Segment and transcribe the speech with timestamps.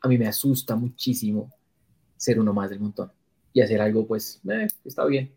[0.00, 1.52] a mí me asusta muchísimo
[2.16, 3.10] ser uno más del montón
[3.52, 5.32] y hacer algo, pues, eh, está bien,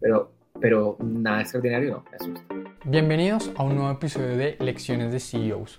[0.00, 2.54] pero, pero nada extraordinario no, me asusta.
[2.84, 5.78] Bienvenidos a un nuevo episodio de Lecciones de CEOs.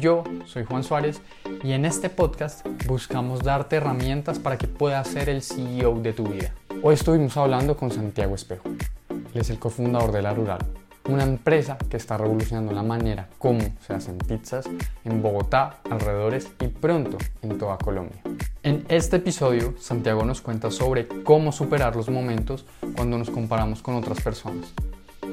[0.00, 1.20] Yo soy Juan Suárez
[1.62, 6.24] y en este podcast buscamos darte herramientas para que puedas ser el CEO de tu
[6.24, 6.54] vida.
[6.82, 8.68] Hoy estuvimos hablando con Santiago Espejo.
[9.10, 10.60] Él es el cofundador de La Rural,
[11.08, 14.66] una empresa que está revolucionando la manera como se hacen pizzas
[15.04, 18.22] en Bogotá, alrededores y pronto en toda Colombia.
[18.62, 22.64] En este episodio, Santiago nos cuenta sobre cómo superar los momentos
[22.96, 24.72] cuando nos comparamos con otras personas,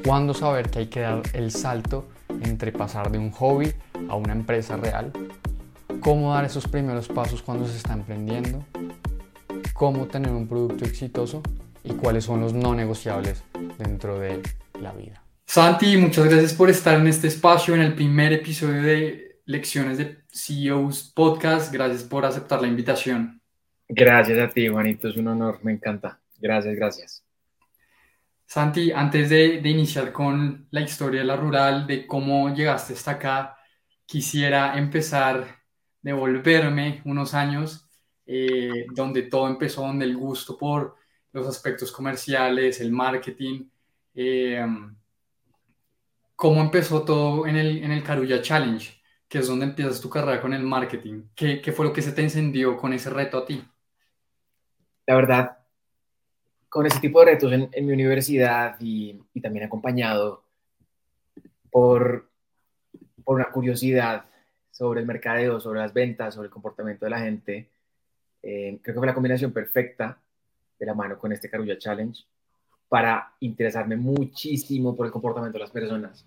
[0.06, 2.10] cuándo saber que hay que dar el salto
[2.42, 3.74] entre pasar de un hobby
[4.10, 5.14] a una empresa real,
[6.02, 8.66] cómo dar esos primeros pasos cuando se está emprendiendo,
[9.74, 11.42] cómo tener un producto exitoso
[11.84, 13.44] y cuáles son los no negociables
[13.78, 14.42] dentro de
[14.80, 15.22] la vida.
[15.54, 20.24] Santi, muchas gracias por estar en este espacio, en el primer episodio de Lecciones de
[20.32, 21.74] CEOs Podcast.
[21.74, 23.42] Gracias por aceptar la invitación.
[23.86, 26.22] Gracias a ti, Juanito, es un honor, me encanta.
[26.38, 27.26] Gracias, gracias.
[28.46, 33.58] Santi, antes de, iniciar con la historia de la rural, de cómo llegaste hasta acá,
[34.06, 35.64] quisiera empezar
[36.02, 37.90] de volverme unos años
[38.26, 40.96] eh, donde todo empezó, donde el gusto por
[41.34, 43.66] los aspectos comerciales, el marketing,
[44.14, 44.66] eh,
[46.42, 49.00] ¿Cómo empezó todo en el, en el Carulla Challenge?
[49.28, 51.26] Que es donde empiezas tu carrera con el marketing.
[51.36, 53.64] ¿Qué, ¿Qué, fue lo que se te encendió con ese reto a ti?
[55.06, 55.60] La verdad,
[56.68, 60.44] con ese tipo de retos en, en mi universidad y, y, también acompañado
[61.70, 62.32] por,
[63.24, 64.26] por una curiosidad
[64.72, 67.70] sobre el mercadeo, sobre las ventas, sobre el comportamiento de la gente,
[68.42, 70.20] eh, creo que fue la combinación perfecta
[70.80, 72.20] de la mano con este Carulla Challenge
[72.90, 76.26] para interesarme muchísimo por el comportamiento de las personas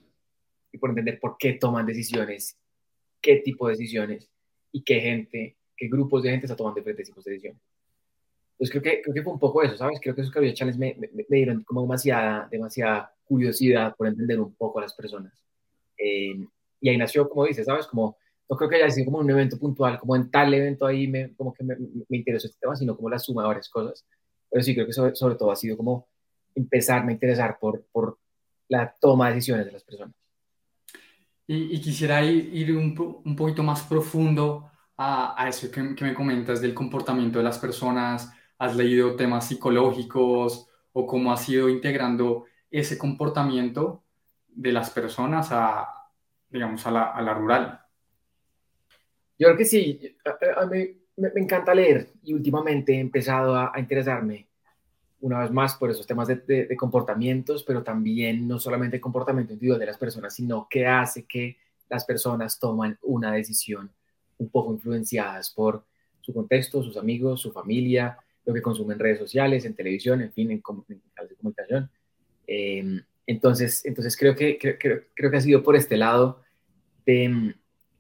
[0.75, 2.59] y por entender por qué toman decisiones,
[3.21, 4.29] qué tipo de decisiones
[4.73, 7.63] y qué gente, qué grupos de gente está tomando diferentes tipos de decisiones.
[8.55, 10.01] Entonces creo que, creo que fue un poco eso, ¿sabes?
[10.03, 14.53] Creo que esos Carulla Challenge me, me, dieron como demasiada, demasiada curiosidad por entender un
[14.57, 15.33] poco a las personas.
[15.97, 16.45] Eh,
[16.81, 17.87] y ahí nació, como dices, ¿sabes?
[17.87, 18.17] Como,
[18.51, 21.35] no creo que haya sido como un evento puntual, como en tal evento ahí me,
[21.37, 24.05] como que me, me interesó este tema, sino como la suma de varias cosas.
[24.51, 26.09] Pero sí, creo que sobre, sobre todo ha sido como
[26.57, 28.19] empezarme a interesar por, por
[28.69, 30.24] la toma de decisiones de las personas.
[31.47, 36.15] Y, quisiera ir, ir un, un, poquito más profundo a, a eso que, que, me
[36.15, 38.33] comentas del comportamiento de las personas.
[38.59, 44.05] ¿Has leído temas psicológicos o cómo has ido integrando ese comportamiento
[44.49, 46.11] de las personas a,
[46.49, 47.81] digamos, a la, a la rural?
[49.39, 50.17] Yo creo que sí.
[50.57, 54.49] A, mí me, me, encanta leer y últimamente he empezado a, a interesarme
[55.25, 59.81] una vez más por esos temas de, comportamientos, pero también no solamente el comportamiento individual
[59.81, 61.57] de las personas, sino qué hace que
[61.89, 63.91] las personas toman una decisión
[64.37, 65.83] un poco influenciadas por
[66.21, 70.31] su contexto, sus amigos, su familia, lo que consumen en redes sociales, en televisión, en
[70.31, 71.91] fin, en, de comunicación.
[72.47, 76.43] Em, entonces, entonces creo, que, creo, creo, que ha sido por este lado
[77.07, 77.55] de,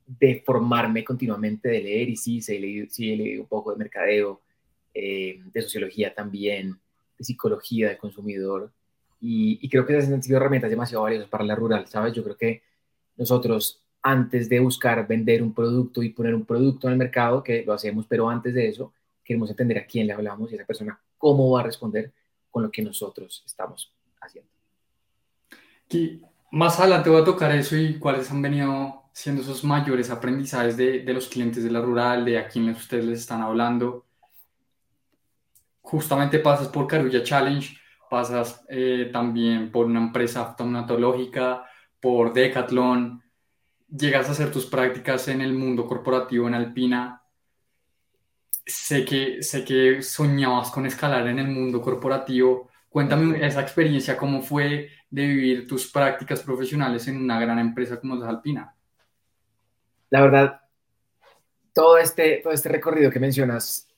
[0.07, 3.71] de formarme continuamente, de leer, y sí, sí, he leído, sí, he leído un poco
[3.71, 4.43] de mercadeo,
[4.93, 6.79] eh, de sociología también,
[7.19, 8.73] de psicología del consumidor.
[9.21, 12.13] Y, creo que esas han sido herramientas demasiado valiosas para la rural, ¿sabes?
[12.13, 12.63] Yo creo que
[13.17, 17.65] nosotros, antes de buscar vender un producto y poner un producto en el mercado, que
[17.65, 18.93] lo hacemos, pero antes de eso,
[19.25, 22.13] queremos entender a quién le hablamos y esa persona cómo va a responder
[22.51, 24.51] con lo que nosotros estamos haciendo.
[25.89, 26.21] Y
[26.51, 31.01] más adelante voy a tocar eso y cuáles han venido siendo esos mayores aprendizajes de,
[31.01, 34.05] de los clientes de la rural, de a quiénes ustedes les están hablando
[35.85, 37.77] justamente pasas por Carulla Challenge,
[38.09, 41.67] pasas eh, también por una empresa traumatológica,
[42.01, 43.23] por Decathlon,
[43.87, 47.23] llegas a hacer tus prácticas en el mundo corporativo en Alpina.
[48.67, 52.71] Sé que, sé que soñabas con escalar en el mundo corporativo.
[52.89, 58.17] Cuéntame esa experiencia, cómo fue de vivir tus prácticas profesionales en una gran empresa como
[58.17, 58.75] es Alpina.
[60.09, 60.61] La verdad,
[61.75, 63.94] todo este, todo este recorrido que mencionas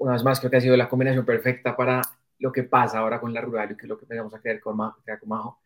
[0.00, 2.00] una vez más, creo que ha sido la combinación perfecta para
[2.38, 4.58] lo que pasa ahora con la rural y que es lo que empezamos a crear
[4.58, 5.60] con Majo.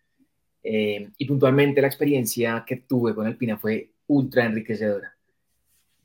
[0.62, 5.16] Eh, y puntualmente la experiencia que tuve con Alpina fue ultra enriquecedora.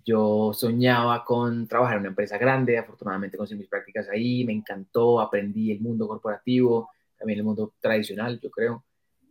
[0.05, 5.19] Yo soñaba con trabajar en una empresa grande, afortunadamente conseguí mis prácticas ahí, me encantó,
[5.19, 8.85] aprendí el mundo corporativo, también el mundo tradicional, yo creo,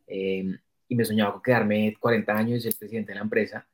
[0.08, 0.44] eh,
[0.88, 3.66] y me soñaba con quedarme 40 años y ser presidente de la empresa,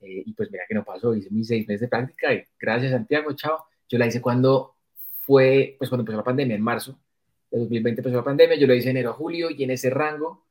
[0.00, 2.92] eh, y pues mira que no pasó, hice mis seis meses de práctica y gracias
[2.92, 3.71] Santiago, chao.
[3.92, 4.76] Yo la hice cuando
[5.20, 6.98] fue, pues cuando empezó la pandemia, en marzo
[7.50, 10.46] de 2020 empezó la pandemia, yo lo hice enero a julio y en ese rango,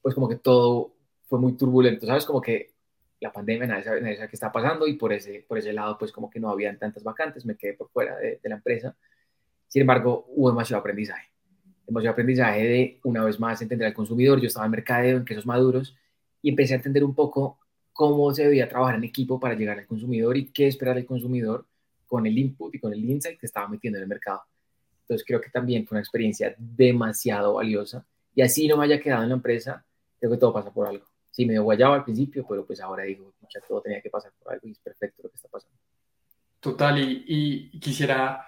[0.00, 0.94] pues como que todo
[1.26, 2.24] fue muy turbulento, ¿sabes?
[2.24, 2.72] Como que
[3.18, 6.30] la pandemia, nadie sabe, qué está pasando y por ese, por ese lado, pues como
[6.30, 8.94] que no habían tantas vacantes, me quedé por fuera de, la empresa.
[9.66, 11.32] Sin embargo, hubo demasiado aprendizaje.
[11.88, 14.40] Demasiado aprendizaje de, una vez más, entender al consumidor.
[14.40, 15.96] Yo estaba en mercadeo, en quesos maduros,
[16.42, 17.58] y empecé a entender un poco
[17.92, 21.66] cómo se debía trabajar en equipo para llegar al consumidor y qué esperar del consumidor
[22.14, 24.42] con el input y con el insight que estaba metiendo en el mercado.
[25.00, 28.06] Entonces creo que también fue una experiencia demasiado valiosa
[28.36, 29.84] y así no me haya quedado en la empresa,
[30.20, 31.04] creo que todo pasa por algo.
[31.32, 34.52] Sí, me guayaba al principio, pero pues ahora digo, ya todo tenía que pasar por
[34.52, 35.76] algo y es perfecto lo que está pasando.
[36.60, 37.24] Total, y,
[37.72, 38.46] y quisiera,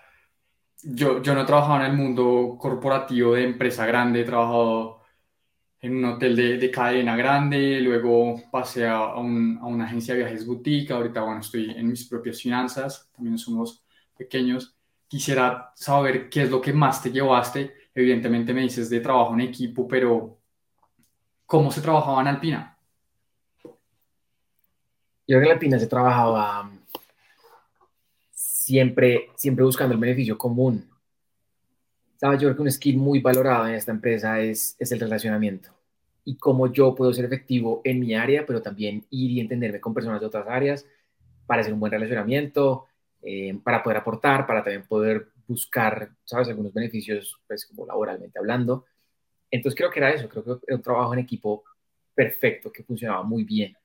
[0.85, 5.01] yo, yo no he trabajado en el mundo corporativo de empresa grande, he trabajado
[5.87, 10.91] en un hotel de, de cadena grande, luego pasé a, una agencia de viajes boutique,
[10.91, 13.85] ahorita bueno, estoy en mis propias finanzas, también somos
[14.17, 14.77] pequeños.
[15.07, 17.73] Quisiera saber qué es lo que más te llevaste.
[17.95, 20.39] Evidentemente me dices de trabajo en equipo, pero
[21.47, 22.77] ¿cómo se trabajaba en Alpina?
[25.29, 26.69] Yo creo que en Alpina se trabajaba
[28.33, 30.91] siempre, siempre buscando el beneficio común.
[32.17, 35.76] Sabes, yo creo que un skill muy valorado en esta empresa es, es el relacionamiento
[36.27, 39.95] y cómo yo puedo ser efectivo en mi área, pero también ir y entenderme con
[39.95, 40.85] personas de otras áreas
[41.47, 42.87] para hacer un buen relacionamiento,
[43.23, 48.87] eh, para poder aportar, para también poder buscar, ¿sabes?, algunos beneficios, pues, como laboralmente hablando.
[49.49, 51.63] Entonces creo que era eso, creo que era un trabajo en equipo
[52.13, 53.77] perfecto, que funcionaba muy bien.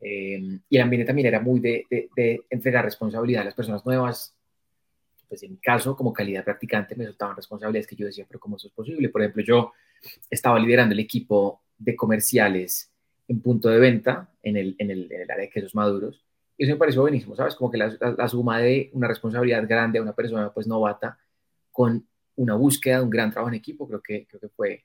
[0.00, 3.86] Eh, y el ambiente también era muy de, de, de, entregar responsabilidad a las personas
[3.86, 4.34] nuevas.
[5.28, 8.56] Pues en mi caso, como calidad practicante, me soltaban responsabilidades que yo decía, pero ¿cómo
[8.56, 9.08] eso es posible?
[9.08, 9.72] Por ejemplo, yo
[10.28, 12.92] estaba liderando el equipo de comerciales
[13.28, 16.24] en punto de venta en el, en el, en el área de quesos maduros.
[16.56, 17.54] Y eso me pareció buenísimo, ¿sabes?
[17.54, 21.18] Como que la, la, suma de una responsabilidad grande a una persona pues novata
[21.70, 22.06] con
[22.36, 24.84] una búsqueda de un gran trabajo en equipo, creo que, creo que fue,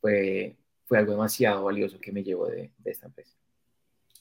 [0.00, 3.36] fue, fue algo demasiado valioso que me llevó de, de esta empresa.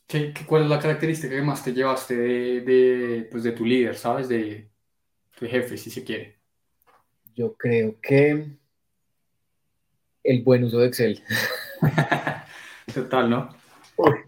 [0.08, 3.96] ¿Qué, ¿Cuál es la característica que más te llevaste de, de, pues de tu líder,
[3.96, 4.28] ¿sabes?
[4.28, 4.70] De
[5.38, 6.40] tu jefe, si se quiere.
[7.36, 8.58] Yo creo que
[10.24, 11.22] el buen uso de Excel.
[12.94, 13.50] Total, ¿no?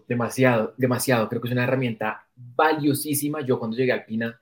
[0.08, 1.30] demasiado, demasiado.
[1.30, 3.42] Creo que es una herramienta valiosísima.
[3.42, 4.40] Yo cuando llegué a Alpina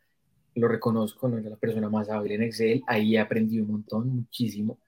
[0.55, 2.83] lo reconozco, no era la persona más hábil en Excel.
[2.87, 4.79] Ahí aprendí un montón, muchísimo.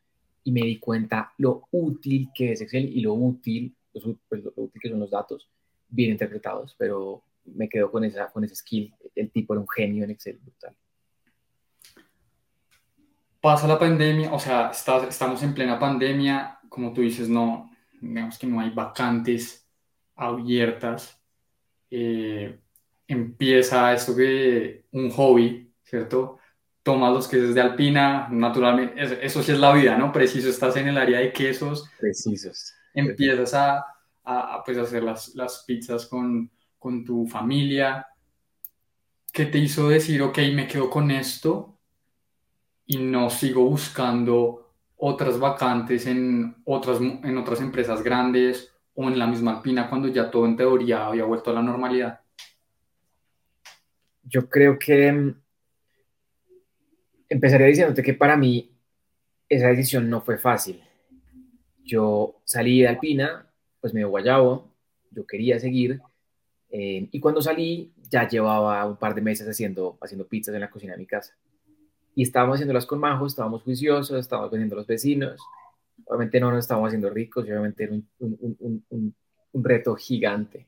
[0.44, 4.82] Y me di cuenta lo útil que es Excel y lo útil, pues, lo útil
[4.82, 5.48] que son los datos
[5.88, 6.76] bien interpretados.
[6.78, 8.94] Pero me quedo con esa, con ese skill.
[9.16, 10.76] El tipo era un genio en Excel, brutal.
[13.40, 17.71] Pasa la pandemia, o sea, estamos en plena pandemia, como tú dices, no,
[18.02, 19.68] digamos que no hay vacantes
[20.16, 21.22] abiertas,
[21.90, 22.60] eh,
[23.08, 26.40] empieza esto que un hobby, ¿cierto?
[26.84, 30.12] Tomas los quesos de Alpina, naturalmente, eso, sí es la vida, ¿no?
[30.12, 31.90] Preciso, estás en el área de quesos.
[32.00, 32.74] Precisos.
[32.94, 33.86] Empiezas a,
[34.24, 36.50] a, pues, hacer las, las pizzas con,
[36.80, 38.08] con tu familia.
[39.32, 41.78] ¿Qué te hizo decir, ok, me quedo con esto
[42.86, 44.71] y no sigo buscando
[45.04, 50.30] otras vacantes en otras, en otras empresas grandes o en la misma Alpina cuando ya
[50.30, 52.20] todo en teoría había vuelto a la normalidad?
[54.24, 55.42] Yo creo que mm,
[57.30, 58.70] empezaría diciéndote que para mí
[59.50, 60.80] esa decisión no fue fácil.
[61.84, 63.48] Yo salí de Alpina,
[63.80, 64.72] pues me dio guayabo,
[65.10, 66.00] yo quería seguir,
[66.70, 70.70] eh, y cuando salí ya llevaba un par de meses haciendo, haciendo pizzas en la
[70.70, 71.36] cocina de mi casa
[72.16, 75.40] y estábamos haciéndolas con Majo, estábamos juiciosos, estábamos vendiendo los vecinos.
[76.06, 79.16] Obviamente no nos estábamos haciendo ricos, obviamente era un, un, un,
[79.54, 80.68] un reto gigante.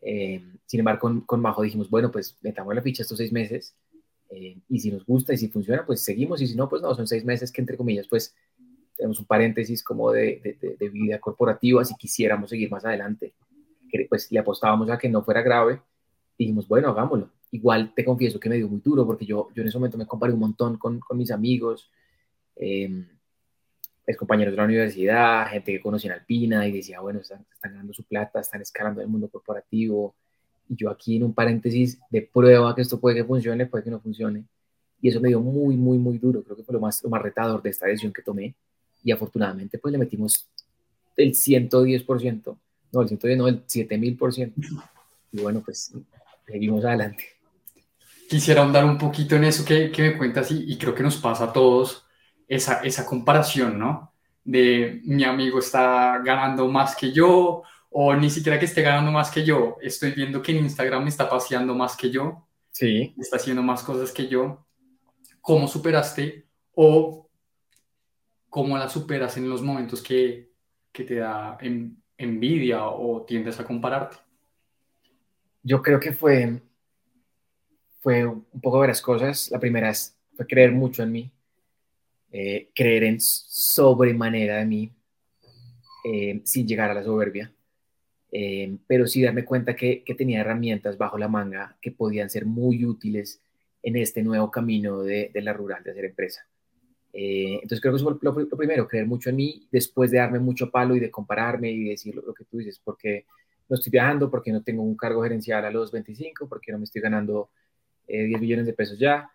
[0.00, 3.74] Eh, sin embargo, con, con, Majo dijimos, bueno, pues metamos la ficha estos seis meses
[4.30, 6.94] eh, y si nos gusta y si funciona, pues seguimos y si no, pues no,
[6.94, 8.34] son seis meses que entre comillas, pues
[8.96, 13.34] tenemos un paréntesis como de, de, de vida corporativa si quisiéramos seguir más adelante.
[13.90, 15.80] Que, pues le apostábamos a que no fuera grave,
[16.38, 19.68] dijimos, bueno, hagámoslo igual te confieso que me dio muy duro porque yo, yo en
[19.68, 21.90] ese momento me comparé un montón con, con mis amigos,
[22.56, 23.06] eh,
[24.16, 27.92] compañeros de la universidad, gente que conocí en Alpina y decía, bueno, están, están ganando
[27.92, 30.14] su plata, están escalando el mundo corporativo.
[30.68, 33.90] Y yo aquí en un paréntesis de prueba que esto puede que funcione, puede que
[33.90, 34.44] no funcione.
[35.00, 36.42] Y eso me dio muy, muy, muy duro.
[36.42, 38.54] Creo que fue lo más, lo más retador de esta decisión que tomé.
[39.04, 40.48] Y afortunadamente, pues le metimos
[41.16, 42.58] el 110%,
[42.92, 44.52] no, el 110, no, el 7000%.
[45.32, 45.92] Y bueno, pues
[46.46, 47.37] seguimos adelante
[48.28, 51.16] quisiera ahondar un poquito en eso que, que me cuentas y, y, creo que nos
[51.16, 52.06] pasa a todos,
[52.46, 54.12] esa, esa comparación, ¿no?
[54.44, 59.30] De mi amigo está ganando más que yo o ni siquiera que esté ganando más
[59.30, 63.14] que yo, estoy viendo que en Instagram me está paseando más que yo, sí.
[63.18, 64.64] está haciendo más cosas que yo.
[65.40, 67.28] ¿Cómo superaste o
[68.50, 70.52] cómo la superas en los momentos que,
[70.92, 71.56] que te da
[72.18, 74.18] envidia o tiendes a compararte?
[75.62, 76.62] Yo creo que fue,
[78.00, 79.50] fue un poco varias cosas.
[79.50, 81.32] La primera es, fue creer mucho en mí,
[82.32, 84.92] eh, creer en sobremanera de mí,
[86.04, 87.52] eh, sin llegar a la soberbia,
[88.30, 92.44] eh, pero sí darme cuenta que, que, tenía herramientas bajo la manga que podían ser
[92.44, 93.40] muy útiles
[93.82, 96.46] en este nuevo camino de, de la rural, de hacer empresa.
[97.12, 100.38] entonces creo que eso fue lo, lo, primero, creer mucho en mí, después de darme
[100.38, 103.24] mucho palo y de compararme y decir lo, lo que tú dices, porque
[103.68, 106.84] no estoy viajando, porque no tengo un cargo gerencial a los 25, porque no me
[106.84, 107.50] estoy ganando
[108.08, 109.30] 10 millones de pesos ya.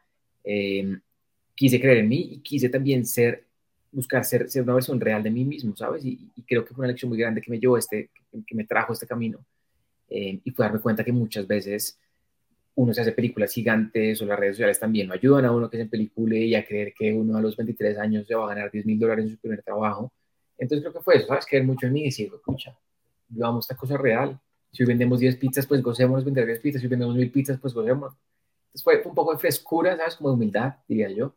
[1.56, 3.46] quise creer en mí y quise también ser
[3.94, 6.04] buscar ser, ser una versión real de mí mismo, ¿sabes?
[6.04, 8.10] Y, creo que fue una lección muy grande que me llevó este,
[8.46, 9.46] que, me trajo este camino.
[10.10, 11.98] Eh, y fue darme cuenta que muchas veces
[12.76, 15.78] uno se hace películas gigantes o las redes sociales también no ayudan a uno que
[15.78, 18.72] se pelicule y a creer que uno a los 23 años se va a ganar
[18.72, 20.12] 10 mil dólares en su primer trabajo.
[20.58, 21.46] Entonces creo que fue eso, ¿sabes?
[21.46, 22.76] Creer mucho en mí y decir, escucha,
[23.30, 24.40] vamos esta cosa real.
[24.72, 26.82] Si hoy vendemos 10 pizzas, pues gocémonos vender 10 pizzas.
[26.82, 28.16] Si hoy vendemos 1000 pizzas, pues gocémonos.
[28.74, 30.16] Entonces fue un poco de frescura, ¿sabes?
[30.16, 31.36] Como de humildad, diría yo,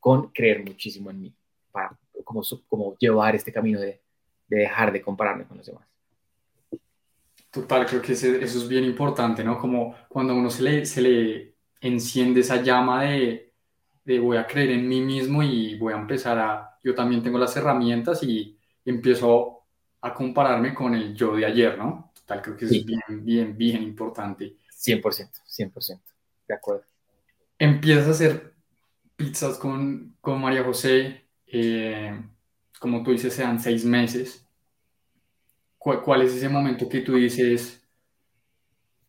[0.00, 1.34] con creer muchísimo en mí
[1.70, 4.00] para como, como llevar este camino de,
[4.48, 5.86] de dejar de compararme con los demás.
[7.50, 9.58] Total, creo que eso es bien importante, ¿no?
[9.58, 13.52] Como cuando uno se le, se le enciende esa llama de,
[14.04, 17.38] de, voy a creer en mí mismo y voy a empezar a, yo también tengo
[17.38, 19.62] las herramientas y, empiezo
[20.02, 22.12] a compararme con el yo de ayer, ¿no?
[22.14, 24.56] Total, creo que es bien, bien, bien importante.
[24.70, 26.00] 100%, 100%,
[26.46, 26.84] de acuerdo.
[27.58, 28.54] Empiezas a hacer
[29.16, 32.20] pizzas con, con María José, eh,
[32.78, 34.46] como tú dices, sean seis meses,
[35.78, 37.86] ¿cuál, es ese momento que tú dices,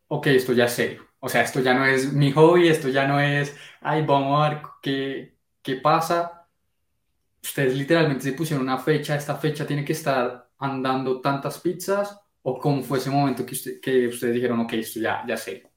[0.08, 1.06] ok, esto ya es serio?
[1.20, 4.50] O sea, esto ya no es mi hobby, esto ya no es, ay, vamos a
[4.50, 6.48] ver qué, qué pasa.
[7.42, 12.60] Ustedes literalmente se pusieron una fecha, esta fecha tiene que estar andando tantas pizzas, o
[12.60, 15.75] cómo fue ese momento que, usted, que ustedes dijeron, ok, esto ya, ya sé.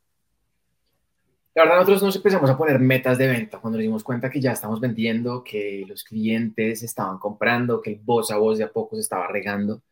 [1.58, 4.40] La verdad, nosotros nos empezamos a poner metas de venta cuando nos dimos cuenta que
[4.40, 8.70] ya estamos vendiendo, que los clientes estaban comprando, que el voz a voz de a
[8.70, 9.82] poco se estaba regando.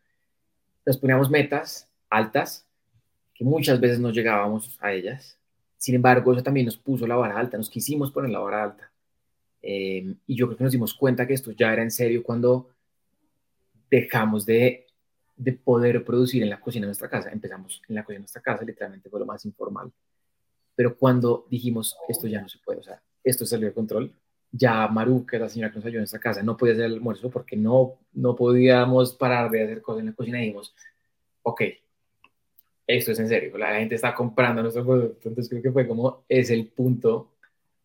[0.85, 2.69] Nos poníamos metas altas,
[3.35, 5.41] que muchas veces no llegábamos a ellas.
[5.77, 8.93] Sin embargo, eso también nos puso la vara alta, nos quisimos poner la vara alta.
[9.61, 12.71] Eh, y yo creo que nos dimos cuenta que esto ya era en serio cuando
[13.91, 14.87] dejamos de,
[15.35, 17.33] de poder producir en la cocina de nuestra casa.
[17.33, 19.91] Empezamos en la cocina de nuestra casa, literalmente fue lo más informal
[20.77, 24.13] pero cuando dijimos, esto ya no se puede, o sea, esto salió de control,
[24.53, 26.85] ya Maru, que es la señora que nos ayudó en esta casa, no podía hacer
[26.85, 30.75] el almuerzo porque no, no podíamos parar de hacer cosas en la cocina y dijimos,
[31.43, 31.63] ok,
[32.87, 36.25] esto es en serio, la gente está comprando nuestro producto, entonces creo que fue como,
[36.29, 37.33] es el punto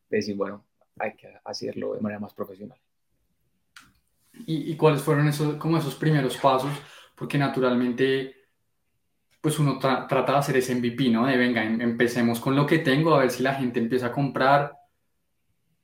[0.09, 0.65] de decir, bueno,
[0.99, 2.77] hay que hacerlo de manera más profesional.
[4.45, 6.71] ¿Y, y cuáles fueron esos, como esos primeros pasos?
[7.15, 8.40] Porque naturalmente
[9.41, 11.25] pues uno trata de hacer ese MVP, ¿no?
[11.25, 14.11] De venga, em, empecemos con lo que tengo, a ver si la gente empieza a
[14.11, 14.77] comprar.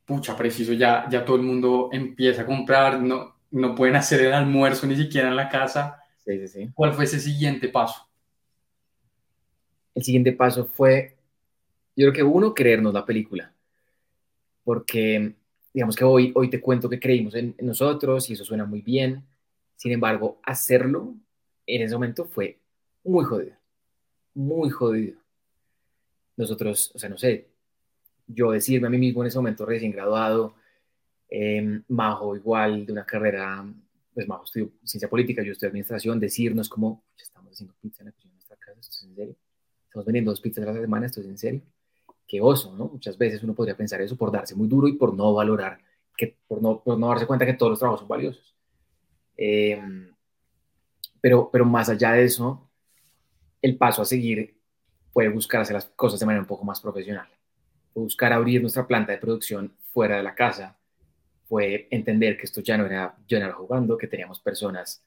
[0.05, 4.33] Pucha, preciso, ya, ya todo el mundo empieza a comprar, no, no pueden hacer el
[4.33, 6.01] almuerzo ni siquiera en la casa.
[6.23, 6.69] Sí, sí, sí.
[6.73, 8.07] ¿Cuál fue ese siguiente paso?
[9.95, 11.17] El siguiente paso fue,
[11.95, 13.51] yo creo que uno, creernos la película.
[14.63, 15.33] Porque,
[15.73, 18.81] digamos que hoy, hoy te cuento que creímos en, en nosotros y eso suena muy
[18.81, 19.25] bien.
[19.75, 21.15] Sin embargo, hacerlo
[21.65, 22.59] en ese momento fue
[23.07, 23.55] muy jodido,
[24.33, 25.17] muy jodido.
[26.35, 27.49] Nosotros, o sea, no sé,
[28.27, 30.55] yo decirme a mí mismo en ese momento recién graduado,
[31.29, 33.65] eh, Majo igual de una carrera,
[34.13, 38.11] pues Majo estudió ciencia política, yo estudié administración, decirnos como, estamos haciendo pizza en la
[38.11, 39.35] cocina de nuestra casa, esto es en serio,
[39.85, 41.61] estamos vendiendo dos pizzas a la semana, esto es en serio,
[42.27, 42.89] qué oso, ¿no?
[42.89, 45.79] Muchas veces uno podría pensar eso por darse muy duro y por no valorar,
[46.15, 48.55] que, por, no, por no darse cuenta que todos los trabajos son valiosos.
[49.37, 49.81] Eh,
[51.21, 52.66] pero, pero más allá de eso,
[53.61, 54.57] el paso a seguir
[55.11, 57.27] fue buscar hacer las cosas de manera un poco más profesional.
[57.93, 60.77] Buscar abrir nuestra planta de producción fuera de la casa.
[61.47, 65.03] Fue entender que esto ya no era yo no era jugando, que teníamos personas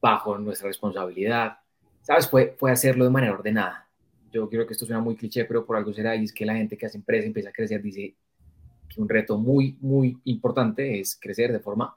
[0.00, 1.58] bajo nuestra responsabilidad.
[2.02, 2.28] ¿Sabes?
[2.28, 3.88] Fue, fue hacerlo de manera ordenada.
[4.32, 6.54] Yo creo que esto suena muy cliché, pero por algo será, y es que la
[6.54, 8.14] gente que hace empresa empieza a crecer, dice
[8.88, 11.96] que un reto muy, muy importante es crecer de forma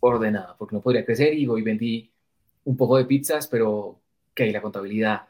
[0.00, 2.12] ordenada, porque no podría crecer y hoy vendí
[2.64, 4.00] un poco de pizzas, pero
[4.34, 5.29] que hay la contabilidad,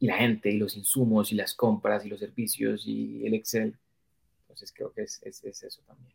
[0.00, 3.78] y la gente y los insumos y las compras y los servicios y el Excel.
[4.42, 6.12] Entonces creo que es, es, eso también.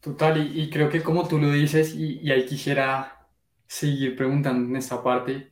[0.00, 3.28] Total, y, y, creo que como tú lo dices, y, y, ahí quisiera
[3.66, 5.50] seguir preguntando en esta parte,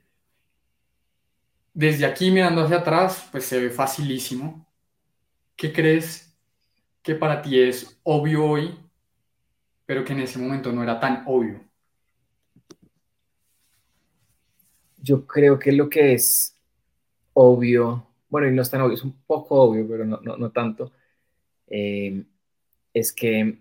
[1.72, 4.64] desde aquí mirando hacia atrás, pues se ve facilísimo.
[5.56, 6.38] ¿Qué crees
[7.02, 8.78] que para ti es obvio hoy,
[9.84, 11.60] pero que en ese momento no era tan obvio?
[15.04, 16.56] Yo creo que lo que es
[17.34, 20.92] obvio, bueno, y no es tan obvio, es un poco obvio, pero no, no, tanto,
[21.66, 22.24] eh,
[22.94, 23.58] es que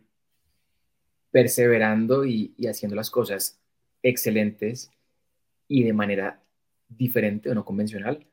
[1.31, 3.59] perseverando y, y, haciendo las cosas
[4.03, 4.91] excelentes
[5.67, 6.41] y de manera
[6.87, 8.25] diferente o no convencional,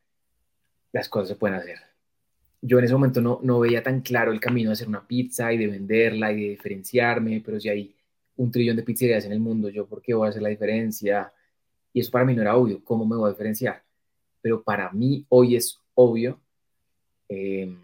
[0.92, 1.78] las cosas se pueden hacer.
[2.62, 5.52] Yo en ese momento no, no veía tan claro el camino de hacer una pizza
[5.52, 7.94] y de venderla y de diferenciarme, pero si hay
[8.36, 11.32] un trillón de pizzerías en el mundo, yo por qué voy a hacer la diferencia?
[11.92, 13.82] Y eso para mí no era obvio, ¿cómo me voy a diferenciar?
[14.40, 16.40] Pero para mí hoy es obvio,
[17.28, 17.74] eh,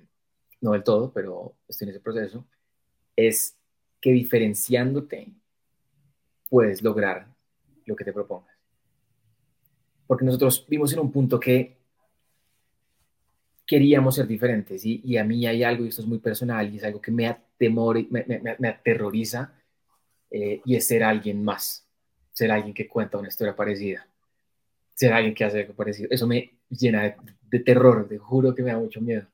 [0.61, 2.45] no del todo, pero estoy en ese proceso,
[3.15, 3.57] es
[4.01, 5.33] que diferenciándote
[6.49, 7.27] puedes lograr
[7.85, 8.57] lo que te propongas.
[10.07, 11.77] Porque nosotros vimos en un punto que
[13.67, 16.85] queríamos ser diferentes y, a mí hay algo, y esto es muy personal, y es
[16.85, 19.53] algo que me, atemor, me, aterroriza,
[20.31, 21.86] eh, y es ser alguien más,
[22.37, 24.07] ser alguien que cuenta una historia parecida,
[24.95, 26.09] ser alguien que hace algo parecido.
[26.11, 27.17] Eso me llena
[27.51, 29.27] de, terror, te juro que me da mucho miedo.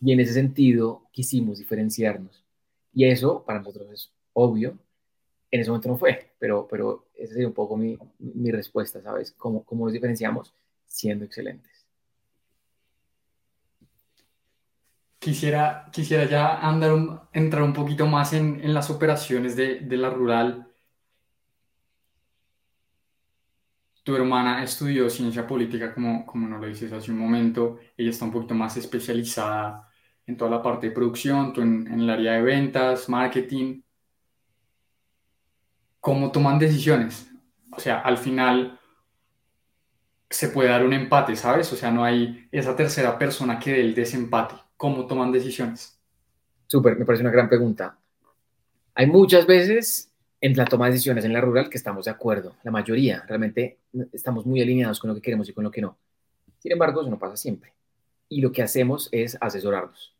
[0.00, 2.44] Y en ese sentido quisimos diferenciarnos.
[2.94, 4.78] Y eso para nosotros es obvio.
[5.50, 9.32] En ese momento no fue, pero, pero esa sería un poco mi, mi respuesta, ¿sabes?
[9.32, 10.54] ¿Cómo, ¿Cómo nos diferenciamos?
[10.86, 11.88] Siendo excelentes.
[15.18, 20.10] Quisiera, quisiera ya andar entrar un poquito más en, en las operaciones de, de, la
[20.10, 20.67] rural.
[24.08, 27.78] Tu hermana estudió ciencia política, como, como nos lo dices hace un momento.
[27.94, 29.86] Ella está un poquito más especializada
[30.26, 33.82] en toda la parte de producción, tú en, en el área de ventas, marketing.
[36.00, 37.30] ¿Cómo toman decisiones?
[37.70, 38.80] O sea, al final
[40.30, 41.70] se puede dar un empate, ¿sabes?
[41.74, 46.00] O sea, no hay esa tercera persona que dé el desempate cómo toman decisiones?
[46.66, 47.98] Súper, me parece una gran pregunta.
[48.94, 50.07] Hay muchas veces
[50.40, 53.78] en la toma de decisiones en la rural que estamos de acuerdo, la mayoría, realmente
[54.12, 55.98] estamos muy alineados con lo que queremos y con lo que no.
[56.58, 57.74] Sin embargo, eso no pasa siempre.
[58.28, 60.14] Y lo que hacemos es asesorarnos.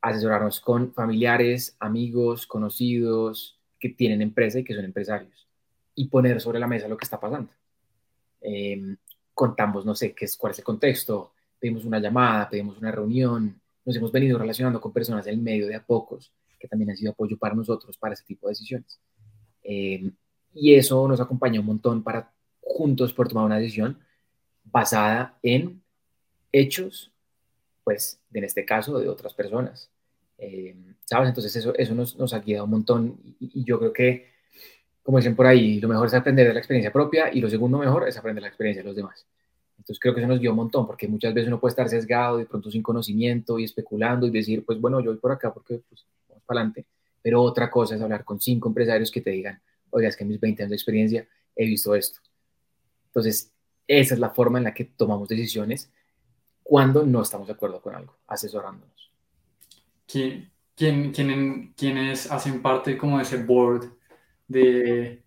[0.00, 5.48] Asesorarnos con familiares, amigos, conocidos que tienen empresa y que son empresarios.
[5.94, 7.50] Y poner sobre la mesa lo que está pasando.
[8.40, 8.96] Em,
[9.32, 13.60] contamos, no sé, qué es, cuál es el contexto, pedimos una llamada, pedimos una reunión,
[13.84, 17.12] nos hemos venido relacionando con personas del medio de a pocos, que también han sido
[17.12, 19.00] apoyo para nosotros para ese tipo de decisiones.
[19.64, 20.10] Eh,
[20.54, 23.98] y eso nos acompaña un montón para juntos por tomar una decisión
[24.64, 25.82] basada en
[26.52, 27.10] hechos,
[27.82, 29.90] pues en este caso de otras personas.
[30.38, 31.28] Eh, ¿Sabes?
[31.28, 34.30] Entonces eso, eso nos, nos ha guiado un montón y, yo creo que,
[35.02, 37.78] como dicen por ahí, lo mejor es aprender de la experiencia propia y lo segundo
[37.78, 39.26] mejor es aprender la experiencia de los demás.
[39.76, 42.38] Entonces creo que eso nos dio un montón, porque muchas veces uno puede estar sesgado,
[42.38, 45.82] de pronto sin conocimiento y especulando y decir, pues bueno, yo voy por acá porque
[45.88, 46.86] pues, vamos para adelante.
[47.24, 50.28] Pero otra cosa es hablar con cinco empresarios que te digan, oiga, es que en
[50.28, 52.20] mis 20 años de experiencia he visto esto.
[53.06, 53.50] Entonces,
[53.88, 55.90] esa es la forma en la que tomamos decisiones
[56.62, 59.10] cuando no estamos de acuerdo con algo, asesorándonos.
[60.06, 63.90] ¿Quién, quién, quién, ¿Quiénes hacen parte como de ese board
[64.46, 65.22] de,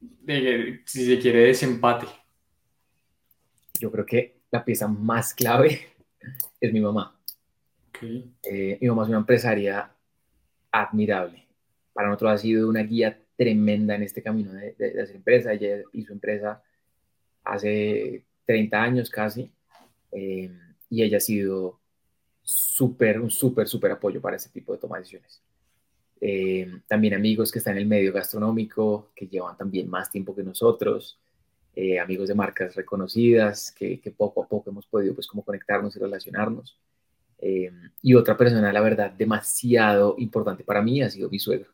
[0.00, 2.06] de si se quiere, desempate?
[3.78, 5.88] yo creo que la pieza más clave
[6.60, 7.18] es mi mamá.
[8.42, 9.90] Eh, mi mamá es una empresaria
[10.80, 11.46] admirable.
[11.92, 15.52] Para nosotros ha sido una guía tremenda en este camino de, hacer empresa.
[15.52, 16.62] Ella hizo empresa
[17.44, 19.50] hace 30 años casi
[20.12, 20.50] eh,
[20.90, 21.80] y ella ha sido
[22.42, 25.42] súper, un súper, súper apoyo para este tipo de toma de decisiones.
[26.20, 30.42] Eh, también amigos que están en el medio gastronómico, que llevan también más tiempo que
[30.42, 31.18] nosotros.
[31.74, 35.98] Eh, amigos de marcas reconocidas, que, poco a poco hemos podido pues como conectarnos y
[35.98, 36.78] relacionarnos.
[37.38, 37.70] Eh,
[38.02, 41.70] y otra persona, la verdad, demasiado importante para mí ha sido mi suegro.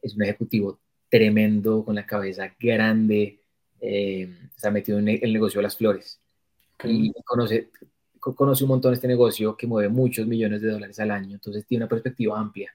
[0.00, 0.78] Es un ejecutivo
[1.08, 3.40] tremendo, con la cabeza grande,
[3.80, 6.20] eh, está metido en el negocio de las flores.
[6.84, 7.70] Y conoce,
[8.18, 11.84] conoce un montón este negocio que mueve muchos millones de dólares al año, entonces tiene
[11.84, 12.74] una perspectiva amplia.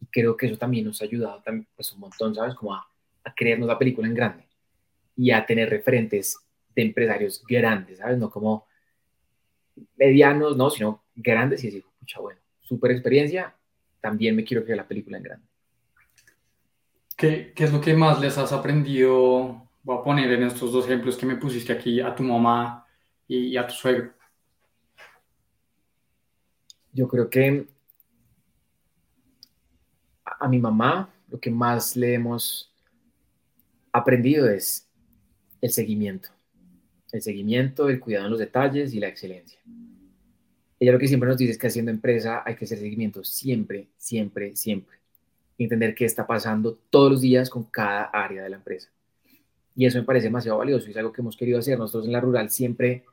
[0.00, 2.54] Y creo que eso también nos ha ayudado también, pues, un montón, ¿sabes?
[2.54, 2.86] Como a,
[3.24, 4.44] a creernos la película en grande
[5.16, 6.38] y a tener referentes
[6.74, 8.18] de empresarios grandes, ¿sabes?
[8.18, 8.66] No como
[9.96, 13.54] medianos, no, sino grandes y decir, pucha, bueno, super experiencia,
[14.00, 15.46] también me quiero crear la película en grande.
[17.16, 19.68] ¿Qué, ¿Qué, es lo que más les has aprendido?
[19.82, 22.86] Voy a poner en estos dos ejemplos que me pusiste aquí a tu mamá
[23.30, 24.12] y, a tu suegro.
[26.92, 27.68] Yo creo que
[30.24, 32.74] a mi mamá lo que más le hemos
[33.92, 34.90] aprendido es
[35.60, 36.30] el seguimiento.
[37.12, 39.60] El seguimiento, el cuidado en los detalles y la excelencia.
[40.80, 43.88] Ella lo que siempre nos dice es que haciendo empresa hay que hacer seguimiento siempre,
[43.98, 44.96] siempre, siempre.
[45.58, 48.88] Entender qué está pasando todos los días con cada área de la empresa.
[49.76, 51.78] Y eso me parece demasiado valioso y es algo que hemos querido hacer.
[51.78, 53.04] Nosotros en la rural siempre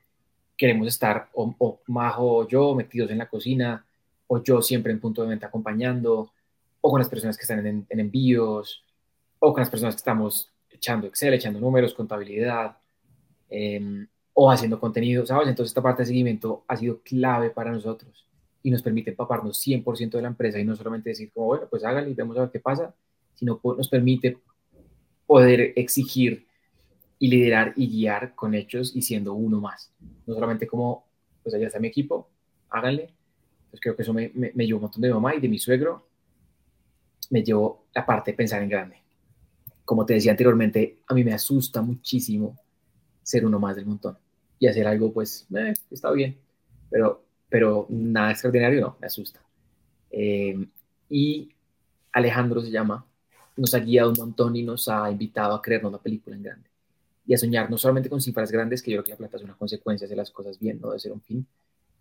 [0.55, 3.85] queremos estar o, Majo o yo metidos en la cocina,
[4.27, 6.31] o yo siempre en punto de venta acompañando,
[6.79, 8.83] o con las personas que están en, envíos,
[9.39, 12.77] o con las personas que estamos echando Excel, echando números, contabilidad,
[13.49, 14.07] em,
[14.39, 15.47] o haciendo contenido, ¿sabes?
[15.47, 18.27] Entonces esta parte de seguimiento ha sido clave para nosotros
[18.61, 21.83] y nos permite empaparnos 100% de la empresa y no solamente decir como, bueno, pues
[21.83, 22.93] háganlo y vemos a ver qué pasa,
[23.33, 24.37] sino nos permite
[25.25, 26.45] poder exigir
[27.17, 29.91] y liderar y guiar con hechos y siendo uno más.
[30.27, 31.07] No solamente como,
[31.41, 32.29] pues allá está mi equipo,
[32.69, 33.15] háganle.
[33.71, 35.57] Pues creo que eso me, me, llevó un montón de mi mamá y de mi
[35.57, 36.09] suegro.
[37.31, 38.97] Me llevó la parte de pensar en grande.
[39.83, 42.55] Como te decía anteriormente, a mí me asusta muchísimo
[43.23, 44.15] ser uno más del montón
[44.59, 46.37] y hacer algo, pues, eh, está bien,
[46.89, 49.41] pero, pero nada extraordinario no, me asusta.
[50.11, 50.67] Eh,
[51.09, 51.49] y
[52.11, 53.05] Alejandro se llama,
[53.55, 56.69] nos ha guiado un montón y nos ha invitado a creernos una película en grande
[57.27, 59.43] y a soñar no solamente con cifras grandes, que yo creo que la plata es
[59.43, 61.45] una consecuencia de las cosas bien, no de ser un fin,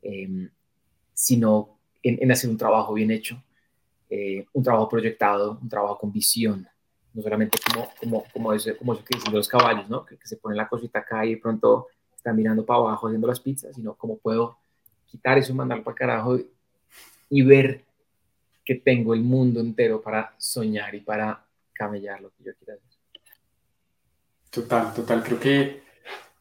[0.01, 0.49] em,
[1.13, 3.43] sino en, hacer un trabajo bien hecho,
[4.09, 6.69] eh, un trabajo proyectado, un trabajo con visión,
[7.13, 10.05] no solamente como, como, como, eso, como eso que dicen los caballos, ¿no?
[10.07, 11.89] Que, se pone la cosita acá y de pronto
[12.27, 14.59] están mirando para abajo haciendo las pizzas, sino cómo puedo
[15.07, 16.51] quitar eso, mandarlo para carajo y,
[17.31, 17.85] y ver
[18.65, 22.87] que tengo el mundo entero para soñar y para camellar lo que yo quiera hacer.
[24.51, 25.23] Total, total.
[25.23, 25.83] Creo que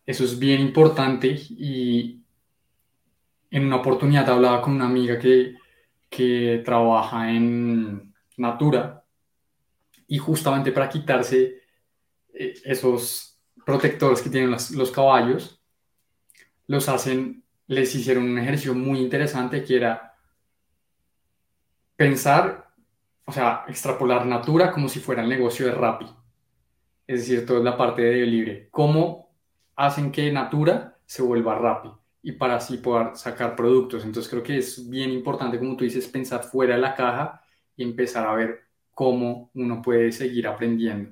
[0.08, 2.24] eso es bien importante y
[3.52, 5.56] en una oportunidad hablaba con una amiga que,
[6.10, 9.04] que trabaja en Natura
[10.08, 11.62] y justamente para quitarse
[12.34, 15.62] eh, esos protectores que tienen los, los caballos,
[16.68, 20.16] los hacen, les hicieron un ejercicio muy interesante que era
[21.96, 22.70] pensar,
[23.26, 26.08] o sea, extrapolar Natura como si fuera el negocio de Rappi
[27.08, 28.68] es decir, toda la parte de libre.
[28.72, 29.30] ¿Cómo
[29.76, 34.04] hacen que Natura se vuelva rápido y para así poder sacar productos?
[34.04, 37.42] Entonces creo que es bien importante, como tú dices, pensar fuera de la caja
[37.76, 38.62] y empezar a ver
[38.94, 41.12] cómo uno puede seguir aprendiendo.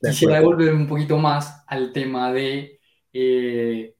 [0.00, 2.78] Quisiera devolver un poquito más al tema de
[3.12, 3.96] eh,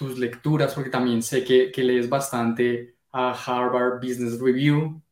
[0.00, 5.02] tus lecturas, porque también sé que, que lees bastante a Harvard Business Review,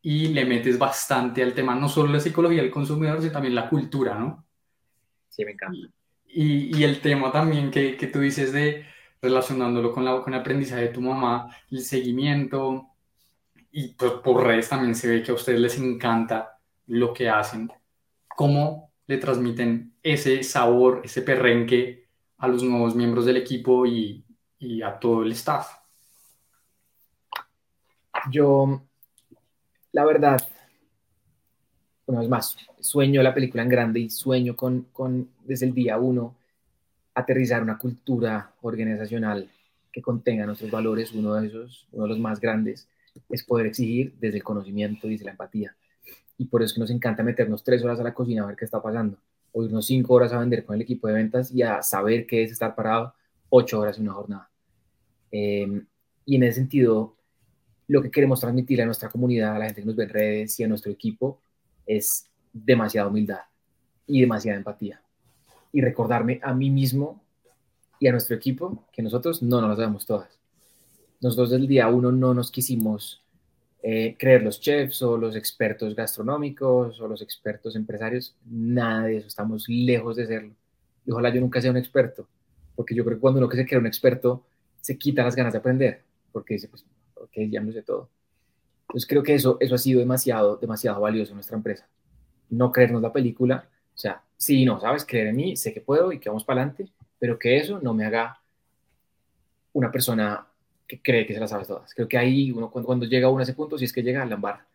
[0.00, 3.68] y le metes bastante al tema, no solo la psicología del consumidor, sino también la
[3.68, 4.46] cultura, ¿no?
[5.28, 5.88] Sí, me encanta.
[6.24, 8.86] Y, y el tema también que, que, tú dices de
[9.20, 12.86] relacionándolo con, la, con el aprendizaje de tu mamá, el seguimiento,
[13.72, 17.68] y pues por redes también se ve que a ustedes les encanta lo que hacen.
[18.28, 22.05] ¿Cómo le transmiten ese sabor, ese perrenque
[22.38, 24.24] a los nuevos miembros del equipo y,
[24.58, 25.68] y a todo el staff?
[28.30, 28.82] Yo
[29.96, 30.38] la verdad,
[32.04, 35.96] una vez más, sueño la película en grande y sueño con, con desde el día
[35.96, 36.36] uno
[37.14, 39.50] aterrizar una cultura organizacional
[39.90, 41.12] que contenga nuestros valores.
[41.12, 42.86] Uno de esos, uno de los más grandes,
[43.30, 45.74] es poder exigir desde el conocimiento y desde la empatía.
[46.36, 48.56] Y por eso es que nos encanta meternos tres horas a la cocina a ver
[48.56, 49.16] qué está pasando,
[49.56, 52.42] o irnos cinco horas a vender con el equipo de ventas y a saber qué
[52.42, 53.14] es estar parado
[53.48, 54.50] ocho horas en una jornada.
[55.32, 55.82] Eh,
[56.26, 57.16] y en ese sentido,
[57.88, 60.60] lo que queremos transmitir a nuestra comunidad, a la gente que nos ve en redes
[60.60, 61.40] y a nuestro equipo
[61.86, 63.40] es demasiada humildad
[64.06, 65.00] y demasiada empatía.
[65.72, 67.24] Y recordarme a mí mismo
[67.98, 70.38] y a nuestro equipo que nosotros no nos las damos todas.
[71.22, 73.24] Nosotros del día uno no nos quisimos
[73.88, 79.28] eh, creer los chefs o los expertos gastronómicos o los expertos empresarios, nada de eso,
[79.28, 80.54] estamos lejos de serlo.
[81.06, 82.26] Y ojalá yo nunca sea un experto,
[82.74, 84.42] porque yo creo que cuando uno que se crea un experto,
[84.80, 88.10] se quita las ganas de aprender, porque dice, pues porque ya no sé todo.
[88.88, 91.86] Entonces creo que eso, eso ha sido demasiado, demasiado valioso en nuestra empresa.
[92.50, 96.10] No creernos la película, o sea, sí, no, sabes, creer en mí, sé que puedo
[96.10, 98.40] y que vamos para adelante, pero que eso no me haga
[99.74, 100.44] una persona
[100.86, 101.92] que cree que se las sabe todas.
[101.94, 104.22] Creo que ahí uno cuando, cuando llega uno a ese punto, si es que llega
[104.22, 104.66] a.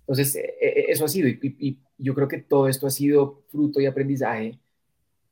[0.00, 3.80] Entonces, eh, eh, eso ha sido, y, yo creo que todo esto ha sido fruto
[3.80, 4.58] y aprendizaje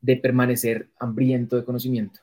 [0.00, 2.20] de permanecer hambriento de conocimiento.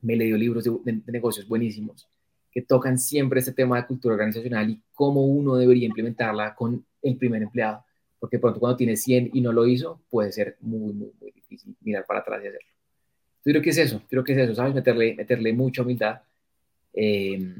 [0.00, 2.08] Me leído libros de negocios buenísimos
[2.56, 7.16] que tocan siempre este tema de cultura organizacional y cómo uno debería implementarla con el
[7.18, 7.84] primer empleado,
[8.18, 11.76] porque pronto cuando tiene 100 y no lo hizo, puede ser muy, muy, muy difícil
[11.82, 12.68] mirar para atrás y hacerlo.
[13.44, 14.74] Yo creo que es eso, creo que es eso, ¿sabes?
[14.74, 16.22] Meterle, meterle mucha humildad
[16.96, 17.54] eh,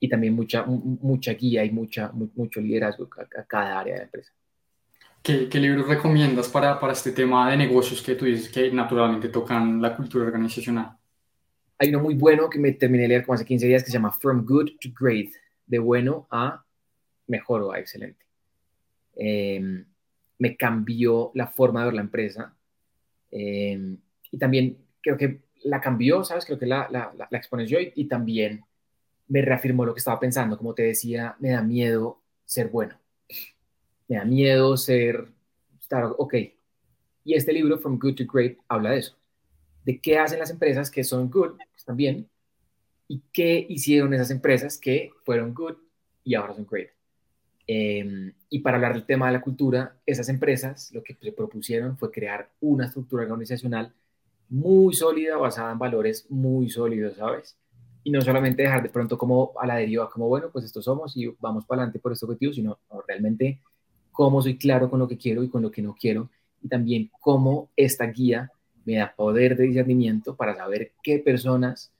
[0.00, 4.32] y también mucha, mucha guía y mucha, mucho liderazgo a, cada área de la empresa.
[5.22, 9.28] ¿Qué, ¿Qué, libros recomiendas para, para este tema de negocios que tú dices que naturalmente
[9.28, 10.96] tocan la cultura organizacional?
[11.78, 13.98] Hay uno muy bueno que me terminé de leer como hace 15 días que se
[13.98, 15.30] llama From Good to Great,
[15.66, 16.64] de bueno a
[17.26, 18.24] mejor o a excelente.
[19.14, 19.84] Em,
[20.38, 22.56] me cambió la forma de ver la empresa
[23.30, 23.98] em,
[24.30, 26.46] y también creo que la cambió, ¿sabes?
[26.46, 28.64] Creo que la, la, la, exponencia y, y también
[29.30, 30.58] me reafirmó lo que estaba pensando.
[30.58, 32.98] Como te decía, me da miedo ser bueno.
[34.08, 35.28] Me da miedo ser,
[35.80, 36.34] estar, ok.
[37.24, 39.16] Y este libro, From Good to Great, habla de eso.
[39.84, 42.28] De qué hacen las empresas que son good, que están bien,
[43.06, 45.76] y qué hicieron esas empresas que fueron good
[46.24, 46.90] y ahora son great.
[47.66, 51.96] Em, y para hablar del tema de la cultura, esas empresas lo que se propusieron
[51.96, 53.94] fue crear una estructura organizacional
[54.48, 57.56] muy sólida, basada en valores muy sólidos, ¿sabes?
[58.02, 61.16] Y no solamente dejar de pronto como a la deriva, como bueno, pues esto somos
[61.16, 63.60] y vamos para adelante por este objetivo, sino realmente
[64.10, 66.30] cómo soy claro con lo que quiero y con lo que no quiero,
[66.62, 68.50] y también cómo esta guía
[68.84, 71.92] me da poder de discernimiento para saber qué personas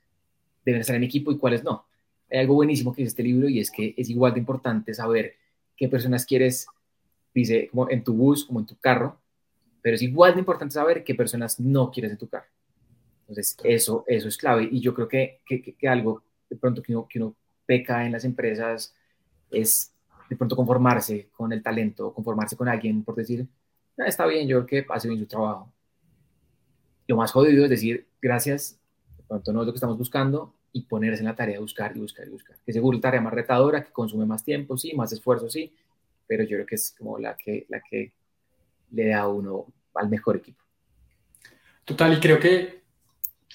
[0.65, 1.85] deben estar en equipo y cuáles no.
[2.31, 5.35] Hay algo buenísimo que dice este libro y es que es igual de importante saber
[5.77, 6.67] qué personas quieres,
[7.35, 9.19] dice, como en tu bus, como en tu carro,
[9.83, 12.47] pero es igual de importante saber qué personas no quieres en tu carro.
[13.31, 14.69] Entonces, eso, eso es clave.
[14.71, 18.25] Y yo creo que, que, algo de pronto que uno, que uno peca en las
[18.25, 18.93] empresas
[19.53, 19.93] es
[20.29, 23.47] de pronto conformarse con el talento, conformarse con alguien por decir,
[23.99, 25.73] ah, está bien, yo creo que hace bien su trabajo.
[27.07, 28.81] Lo más jodido es decir, gracias,
[29.17, 31.97] de pronto no es lo que estamos buscando, y ponerse en la tarea de buscar
[31.97, 32.57] y buscar y buscar.
[32.65, 35.73] Que seguro la tarea más retadora, que consume más tiempo, sí, más esfuerzo, sí,
[36.27, 38.13] pero yo creo que es como la que, la que
[38.93, 40.63] le da a uno al mejor equipo.
[41.85, 42.80] Total, y creo que,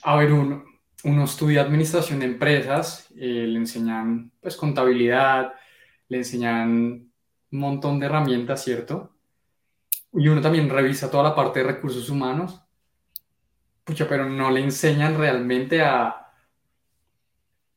[0.06, 0.64] a ver, uno,
[1.04, 5.54] uno estudia administración de empresas, eh, le enseñan pues contabilidad,
[6.10, 7.12] le enseñan
[7.52, 9.16] un montón de herramientas, ¿cierto?
[10.14, 12.62] Y uno también revisa toda la parte de recursos humanos,
[13.84, 16.32] pucha, pero no le enseñan realmente a,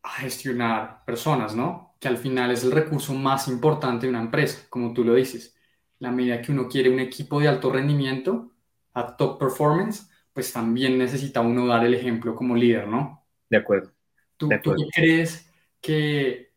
[0.03, 1.97] a gestionar personas, ¿no?
[1.99, 5.57] Que al final es el recurso más importante de una empresa, como tú lo dices.
[5.99, 8.53] La medida que uno quiere un equipo de alto rendimiento,
[8.93, 13.27] a top performance, pues también necesita uno dar el ejemplo como líder, ¿no?
[13.51, 13.91] De acuerdo.
[14.37, 14.49] ¿Tú,
[14.95, 16.53] crees que,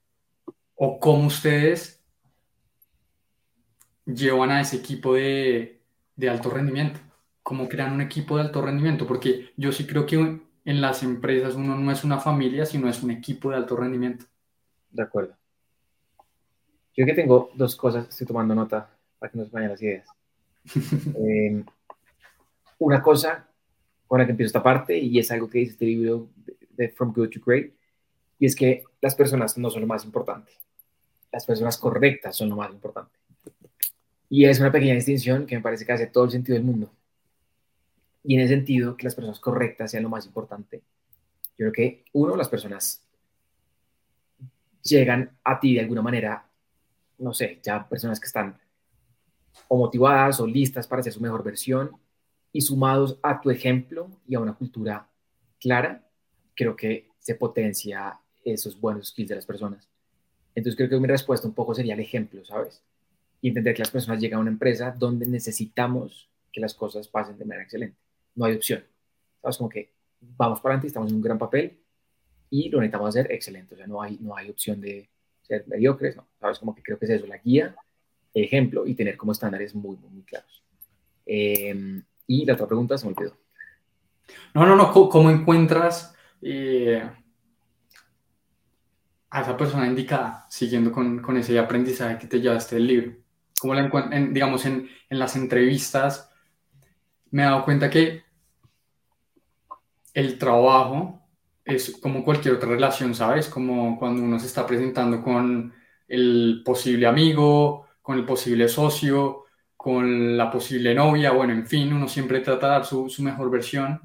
[0.75, 2.05] o cómo ustedes
[4.05, 5.81] llevan a ese equipo de,
[6.15, 6.99] de alto rendimiento?
[7.41, 9.07] ¿Cómo crean un equipo de alto rendimiento?
[9.07, 13.01] Porque yo sí creo que en las empresas uno no es una familia, sino es
[13.01, 14.25] un equipo de alto rendimiento.
[14.91, 15.35] De acuerdo.
[16.95, 20.07] Yo que tengo dos cosas, estoy tomando nota para que nos vayan las ideas.
[21.15, 21.65] Em,
[22.77, 23.47] una cosa
[24.11, 26.27] con la que empiezo esta parte, y es algo que dice este libro
[26.71, 27.71] de From Good to Great,
[28.39, 30.51] y es que las personas no son lo más importante.
[31.31, 33.17] Las personas correctas son lo más importante.
[34.27, 36.91] Y es una pequeña distinción que me parece que hace todo el sentido del mundo
[38.21, 40.83] y en ese sentido que las personas correctas sean lo más importante.
[41.57, 43.07] Yo creo que, uno, las personas
[44.83, 46.49] llegan a ti de alguna manera,
[47.17, 48.59] no sé, ya personas que están
[49.69, 51.91] o motivadas o listas para hacer su mejor versión
[52.53, 55.09] y sumados a tu ejemplo y a una cultura
[55.59, 56.07] clara,
[56.55, 59.87] creo que se potencia esos buenos skills de las personas.
[60.55, 62.83] Entonces creo que mi respuesta un poco sería el ejemplo, ¿sabes?
[63.41, 67.37] Y entender que las personas llegan a una empresa donde necesitamos que las cosas pasen
[67.37, 67.97] de manera excelente
[68.35, 68.83] no hay opción.
[69.41, 69.57] ¿Sabes?
[69.57, 71.79] Como que vamos para adelante, estamos en un gran papel
[72.49, 73.75] y lo necesitamos hacer excelente.
[73.75, 75.09] O sea, no hay, no hay opción de
[75.41, 76.27] ser mediocres, ¿no?
[76.39, 76.59] ¿Sabes?
[76.59, 77.75] Como que creo que es eso, la guía,
[78.33, 80.63] ejemplo y tener como estándares muy, muy, claros.
[81.25, 83.37] Em, y la otra pregunta se me olvidó.
[84.53, 87.09] No, no, no, ¿cómo, encuentras eh,
[89.29, 93.13] a esa persona indicada siguiendo con, con, ese aprendizaje que te llevaste del libro?
[93.59, 96.31] ¿Cómo la encuentras, digamos, en, en las entrevistas?
[97.31, 98.23] me he dado cuenta que
[100.13, 101.21] el trabajo
[101.63, 103.47] es como cualquier otra relación, ¿sabes?
[103.47, 105.73] Como cuando uno se está presentando con
[106.07, 109.45] el posible amigo, con el posible socio,
[109.81, 113.99] con la posible novia, bueno, en fin, uno siempre trata de dar su, mejor versión,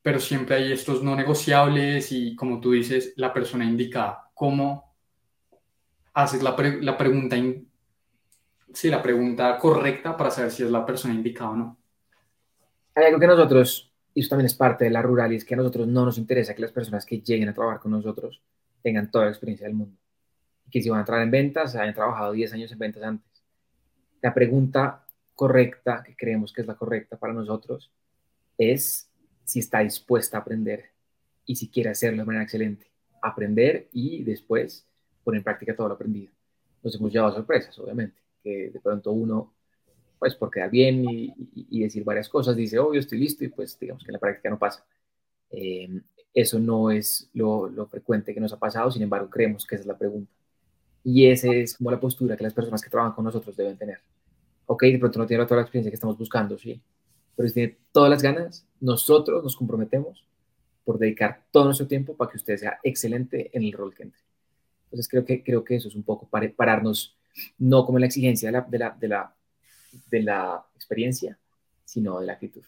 [0.00, 4.30] pero siempre hay estos no negociables y como tú dices, la persona indicada.
[4.32, 4.94] ¿Cómo
[6.12, 7.36] haces la, pregunta,
[8.72, 11.78] sí, la pregunta correcta para saber si es la persona indicada o no?
[12.94, 15.54] hay algo que nosotros, y eso también es parte de la rural, y es que
[15.54, 18.40] a nosotros no nos interesa que las personas que lleguen a trabajar con nosotros
[18.84, 19.98] tengan toda la experiencia del mundo.
[20.64, 23.33] Y que si van a entrar en ventas, hayan trabajado 10 años en ventas antes.
[24.24, 27.92] La pregunta correcta, que creemos que es la correcta para nosotros,
[28.56, 29.10] es
[29.44, 30.92] si está dispuesta a aprender
[31.44, 32.86] y si quiere hacerlo de manera excelente.
[33.20, 34.86] Aprender y después
[35.22, 36.32] poner en práctica todo lo aprendido.
[36.82, 39.52] Nos hemos llevado sorpresas, obviamente, que de pronto uno
[40.18, 43.78] pues por quedar bien y, decir varias cosas, dice, oh, yo estoy listo y pues
[43.78, 44.86] digamos que en la práctica no pasa.
[45.50, 46.00] Eh,
[46.32, 49.86] eso no es lo, frecuente que nos ha pasado, sin embargo creemos que esa es
[49.86, 50.32] la pregunta.
[51.02, 53.98] Y esa es como la postura que las personas que trabajan con nosotros deben tener.
[54.66, 56.80] Ok, de pronto no tiene toda la experiencia que estamos buscando, sí,
[57.36, 60.24] pero si tiene todas las ganas, nosotros nos comprometemos
[60.84, 64.20] por dedicar todo nuestro tiempo para que usted sea excelente en el rol que entre.
[64.84, 67.18] Entonces creo que, creo que eso es un poco para pararnos,
[67.58, 69.34] no como la exigencia de la, de la, de la,
[70.10, 71.38] de la experiencia,
[71.84, 72.62] sino de la actitud.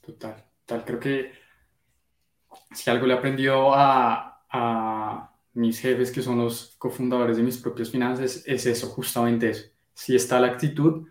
[0.00, 0.84] Total, total.
[0.84, 1.32] Creo que
[2.74, 7.90] si algo le aprendió a, a mis jefes, que son los cofundadores de mis propias
[7.90, 9.68] finanzas, es eso, justamente eso.
[9.98, 11.08] Si está la actitud,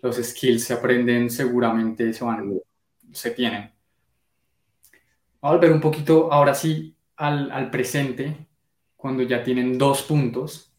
[0.00, 2.58] los skills se aprenden seguramente, se van,
[3.12, 3.70] se tienen.
[5.42, 8.48] Vamos a volver un poquito ahora sí al, al presente,
[8.96, 10.74] cuando ya tienen dos puntos.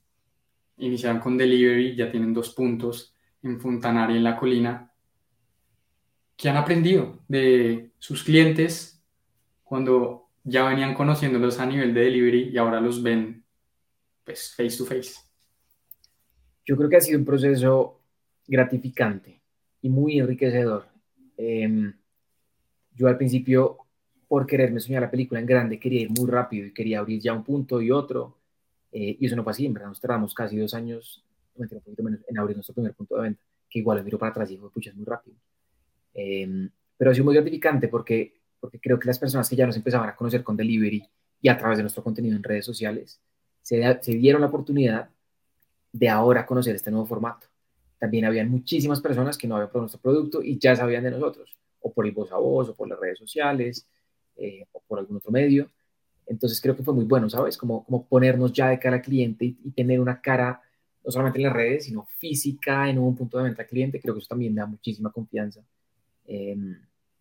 [0.77, 4.91] Iniciaron con delivery, ya tienen dos puntos en Fontanari, en la colina.
[6.35, 9.05] ¿Qué han aprendido de sus clientes
[9.63, 13.45] cuando ya venían conociéndolos a nivel de delivery y ahora los ven
[14.23, 15.30] pues face to face?
[16.65, 18.01] Yo creo que ha sido un proceso
[18.47, 19.41] gratificante
[19.81, 20.87] y muy enriquecedor.
[21.37, 21.93] Em,
[22.95, 23.77] yo al principio,
[24.27, 27.33] por quererme soñar la película en grande, quería ir muy rápido y quería abrir ya
[27.33, 28.37] un punto y otro.
[28.91, 29.89] Eh, y eso no fue así, en verdad.
[29.89, 31.23] Nos tardamos casi dos años,
[31.55, 34.31] un poquito menos, en abrir nuestro primer punto de venta, que igual lo miro para
[34.31, 35.37] atrás y digo, pucha, es muy rápido.
[36.13, 39.77] Em, pero ha sido muy gratificante porque, porque creo que las personas que ya nos
[39.77, 41.03] empezaban a conocer con delivery
[41.41, 43.19] y a través de nuestro contenido en redes sociales,
[43.61, 45.09] se, se dieron la oportunidad
[45.91, 47.47] de ahora conocer este nuevo formato.
[47.99, 51.55] También habían muchísimas personas que no habían probado nuestro producto y ya sabían de nosotros,
[51.81, 53.87] o por el voz a voz, o por las redes sociales,
[54.37, 55.69] eh, o por algún otro medio.
[56.25, 57.57] Entonces creo que fue muy bueno, ¿sabes?
[57.57, 60.61] Como, como ponernos ya de cara al cliente y, tener una cara,
[61.03, 63.99] no solamente en las redes, sino física en un punto de venta al cliente.
[63.99, 65.61] Creo que eso también da muchísima confianza.
[66.25, 66.77] Em,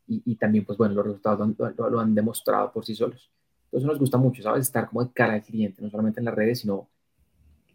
[0.07, 3.31] y, también, pues bueno, los resultados lo han, demostrado por sí solos.
[3.65, 4.63] Entonces nos gusta mucho, ¿sabes?
[4.63, 6.89] Estar como de cara al cliente, no solamente en las redes, sino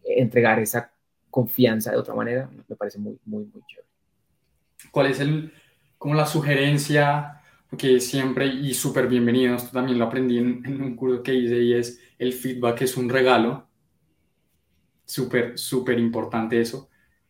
[0.06, 0.92] entregar esa
[1.30, 3.88] confianza de otra manera, me parece muy, muy, muy chévere.
[4.90, 5.52] ¿Cuál es el,
[5.98, 7.42] como la sugerencia,
[7.76, 11.74] que siempre y súper bienvenido, esto también lo aprendí en, un curso que hice y
[11.74, 13.68] es el feedback es un regalo,
[15.04, 16.88] súper, súper importante eso.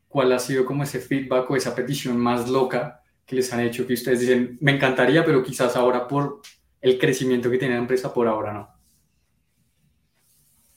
[0.08, 3.86] ¿Cuál ha sido como ese feedback o esa petición más loca que les han hecho
[3.86, 6.40] que ustedes dicen, me encantaría, pero quizás ahora por
[6.80, 8.75] el crecimiento que tiene la empresa, por ahora no?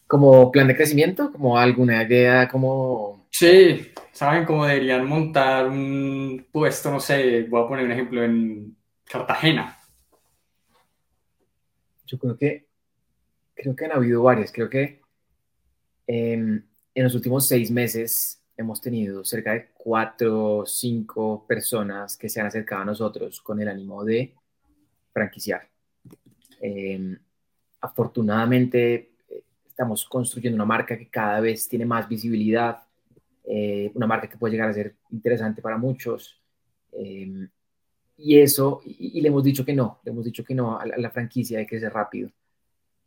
[0.10, 3.28] Como plan de crecimiento, como alguna idea, como...
[3.30, 8.76] Sí, saben cómo deberían montar un puesto, no sé, voy a poner un ejemplo en
[9.06, 9.78] Cartagena.
[12.08, 12.66] Yo creo que,
[13.54, 15.00] creo que han habido varias, creo que
[16.08, 22.30] em, en los últimos seis meses hemos tenido cerca de cuatro o cinco personas que
[22.30, 24.34] se han acercado a nosotros con el ánimo de
[25.14, 25.70] franquiciar.
[26.60, 27.16] Em,
[27.80, 29.19] afortunadamente
[29.80, 32.80] estamos construyendo una marca que cada vez tiene más visibilidad,
[33.46, 36.38] eh, una marca que puede llegar a ser interesante para muchos.
[36.92, 37.48] Em,
[38.18, 41.10] y eso, y, le hemos dicho que no, le hemos dicho que no a la,
[41.12, 42.30] franquicia de crecer rápido,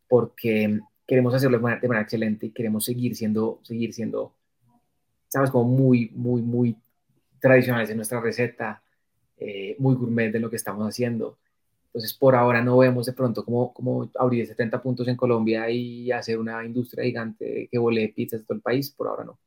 [0.09, 4.35] porque queremos hacerlo de manera, excelente y queremos seguir siendo, seguir siendo,
[5.29, 6.75] sabes, como muy, muy, muy
[7.39, 8.83] tradicionales en nuestra receta,
[9.37, 11.37] eh, muy gourmet de lo que estamos haciendo.
[11.93, 16.11] Entonces, por ahora no vemos de pronto cómo, cómo abrir 70 puntos en Colombia y
[16.11, 18.91] hacer una industria gigante que vole pizzas de todo el país.
[18.91, 19.39] Por ahora no.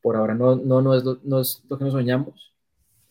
[0.00, 2.52] Por ahora no, no, no, es, lo, no es lo que nos soñamos.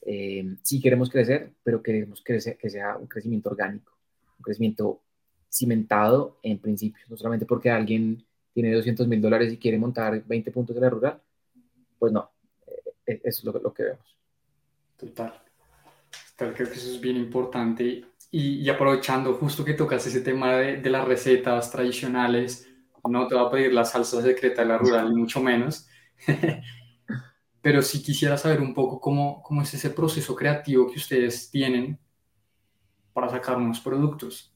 [0.02, 3.94] Eh, sí queremos crecer, pero queremos crecer, que sea un crecimiento orgánico,
[4.38, 5.00] un crecimiento
[5.50, 10.52] cimentado en principios, no solamente porque alguien tiene 200 mil dólares y quiere montar 20
[10.52, 11.22] puntos de la rural,
[12.00, 12.32] pues no,
[13.06, 14.18] eh, eso es lo, lo que vemos.
[14.98, 15.34] Total.
[16.32, 20.78] Total, creo que eso es bien importante y, aprovechando justo que tocas ese tema de,
[20.78, 22.70] de, las recetas tradicionales,
[23.04, 25.88] no te voy a pedir la salsa secreta de la rural, ni mucho menos,
[27.62, 32.00] pero sí quisiera saber un poco cómo, cómo es ese proceso creativo que ustedes tienen
[33.12, 34.56] para sacar unos productos.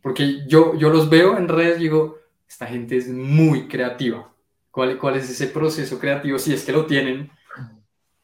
[0.00, 4.32] Porque yo, yo los veo en redes y digo, esta gente es muy creativa.
[4.70, 7.30] ¿Cuál, ¿Cuál es ese proceso creativo, si es que lo tienen,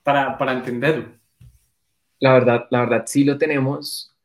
[0.03, 1.13] para, para entenderlo?
[2.19, 4.17] La verdad, la verdad, sí lo tenemos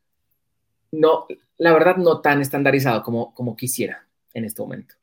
[0.94, 1.26] no,
[1.58, 4.94] la verdad, no tan estandarizado como, como quisiera en este momento.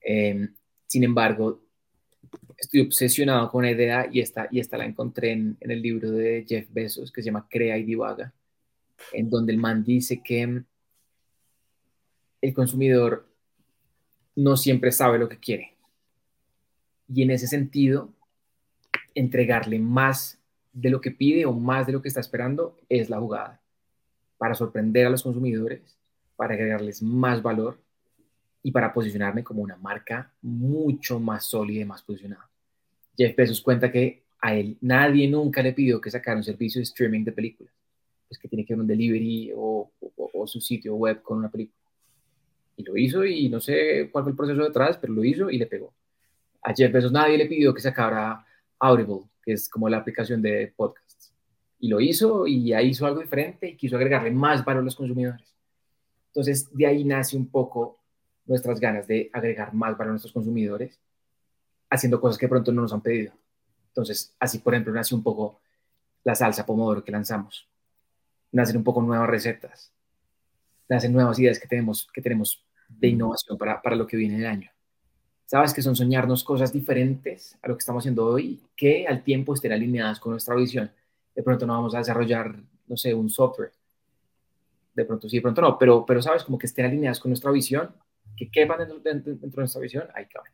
[0.00, 0.54] Em,
[0.86, 1.62] sin embargo,
[2.56, 6.44] estoy obsesionado con la idea y esta, y esta la encontré en, el libro de
[6.46, 8.32] Jeff Bezos que se llama Crea y Divaga,
[9.12, 10.62] en donde el man dice que
[12.40, 13.28] el consumidor
[14.36, 15.74] no siempre sabe lo que quiere.
[17.08, 18.12] Y en ese sentido,
[19.14, 20.40] entregarle más
[20.72, 23.63] de lo que pide o más de lo que está esperando es la jugada
[24.38, 25.98] para sorprender a los consumidores,
[26.36, 27.78] para agregarles más valor
[28.62, 32.48] y para posicionarme como una marca mucho más sólida y más posicionada.
[33.16, 36.84] Jeff Bezos cuenta que a él nadie nunca le pidió que sacara un servicio de
[36.84, 37.72] streaming de películas.
[38.28, 41.78] pues que tiene que ver un delivery o, o, su sitio web con una película.
[42.76, 45.58] Y lo hizo y no sé cuál fue el proceso detrás, pero lo hizo y
[45.58, 45.94] le pegó.
[46.62, 48.44] A Jeff Bezos nadie le pidió que sacara
[48.78, 51.13] Audible, que es como la aplicación de podcasts.
[51.84, 54.96] Y lo hizo y ahí hizo algo diferente y quiso agregarle más valor a los
[54.96, 55.54] consumidores.
[56.28, 58.00] Entonces, de ahí nace un poco
[58.46, 60.98] nuestras ganas de agregar más valor a nuestros consumidores,
[61.90, 63.34] haciendo cosas que pronto no nos han pedido.
[63.88, 65.60] Entonces, así, por ejemplo, nace un poco
[66.22, 67.68] la salsa pomodoro que lanzamos.
[68.50, 69.92] Nacen un poco nuevas recetas.
[70.88, 74.46] Nacen nuevas ideas que tenemos, que tenemos de innovación para, para lo que viene el
[74.46, 74.70] año.
[75.44, 79.52] Sabes que son soñarnos cosas diferentes a lo que estamos haciendo hoy, que al tiempo
[79.52, 80.90] estén alineadas con nuestra visión.
[81.34, 82.54] De pronto no vamos a desarrollar,
[82.86, 83.72] no sé, un software.
[84.94, 87.50] De pronto sí, de pronto no, pero, pero sabes, como que estén alineadas con nuestra
[87.50, 87.90] visión,
[88.36, 90.52] que quepan dentro, dentro, de nuestra visión, ahí caben.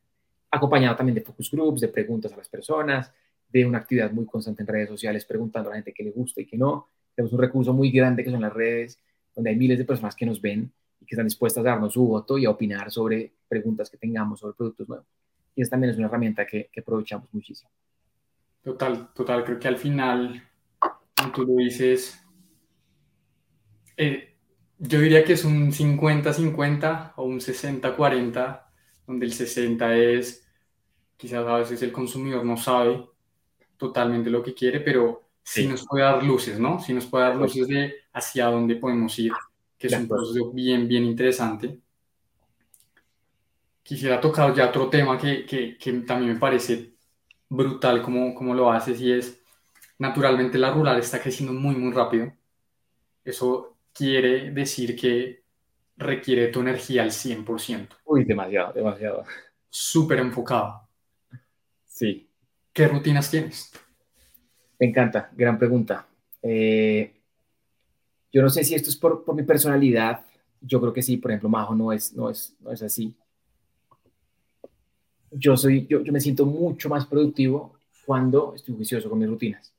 [0.51, 3.13] Acompañado también de focus groups, de preguntas a las personas,
[3.49, 6.41] de una actividad muy constante en redes sociales, preguntando a la gente qué le gusta
[6.41, 6.89] y qué no.
[7.15, 8.99] Tenemos un recurso muy grande que son las redes,
[9.35, 12.07] donde hay miles de personas que nos ven y que están dispuestas a darnos su
[12.07, 15.07] voto y a opinar sobre preguntas que tengamos sobre productos nuevos.
[15.55, 17.71] Y esa también es una herramienta que, que aprovechamos muchísimo.
[18.63, 19.45] Total, total.
[19.45, 20.43] Creo que al final,
[21.21, 22.19] como tú lo dices,
[23.97, 24.37] eh,
[24.79, 28.63] yo diría que es un 50-50 o un 60-40,
[29.07, 30.47] donde el 60 es,
[31.17, 33.05] quizás a veces el consumidor no sabe
[33.77, 36.81] totalmente lo que quiere, pero sí, nos puede dar luces, ¿no?
[36.81, 39.33] Sí nos puede dar luces de hacia dónde podemos ir
[39.81, 41.81] que es un proceso bien, bien interesante.
[43.83, 46.93] Quisiera tocar ya otro tema que, que, que también me parece
[47.49, 49.40] brutal como, como lo haces y es,
[50.01, 52.33] naturalmente la rural está creciendo muy, muy rápido.
[53.23, 55.45] Eso quiere decir que
[55.97, 57.89] requiere tu energía al 100%.
[58.07, 59.25] Uy, demasiado, demasiado.
[59.69, 60.89] Súper enfocado.
[61.85, 62.29] Sí.
[62.73, 63.73] ¿Qué rutinas tienes?
[64.79, 66.07] Me encanta, gran pregunta.
[66.43, 67.13] Eh,
[68.33, 70.25] yo no sé si esto es por, por mi personalidad.
[70.63, 73.15] Yo creo que sí, por ejemplo, Majo no es, no es, no es así.
[75.31, 77.75] Yo, soy, yo, yo me siento mucho más productivo
[78.07, 79.75] cuando estoy juicioso con mis rutinas.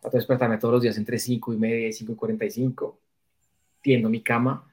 [0.00, 2.98] Trato de despertarme todos los días entre 5 y media y 5 y 45.
[3.82, 4.72] Tiendo mi cama.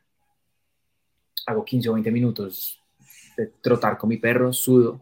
[1.48, 2.82] Hago 15 o 20 minutos
[3.38, 5.02] de trotar con mi perro, sudo.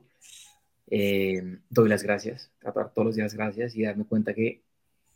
[0.89, 2.51] Eh, doy las gracias.
[2.61, 4.61] Dar todos los días gracias y darme cuenta que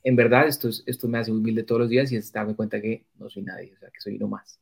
[0.04, 3.06] en verdad esto, esto me hace humilde todos los días y es darme cuenta que
[3.16, 4.60] no soy nadie, o sea, que soy uno más.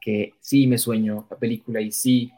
[0.00, 2.32] Que sí me sueño la película y sí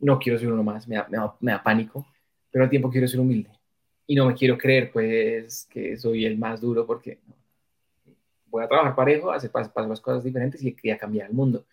[0.00, 2.06] no quiero ser uno más, me da, me da, pánico,
[2.50, 3.50] pero al tiempo quiero ser humilde.
[4.06, 7.18] Y no me quiero creer, pues, que soy el más duro porque
[8.46, 11.64] voy a trabajar parejo, hacer pasar las cosas diferentes y quería cambiar el mundo.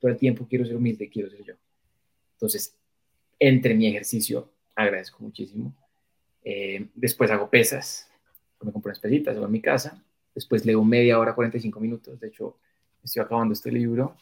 [0.00, 1.54] Todo el tiempo quiero ser humilde, quiero ser yo.
[2.32, 2.76] Entonces,
[3.38, 5.74] entre mi ejercicio, agradezco muchísimo.
[6.42, 8.10] Eh, después hago pesas,
[8.60, 10.02] me compro unas pesitas, en mi casa,
[10.34, 12.58] después leo media hora, 45 minutos, de hecho,
[13.02, 14.16] estoy acabando este libro,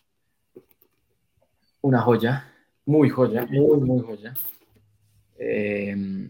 [1.80, 2.52] una joya,
[2.84, 4.34] muy joya, muy, muy joya.
[5.38, 6.28] Eh,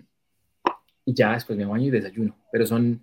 [1.05, 3.03] y ya después me baño y desayuno, pero son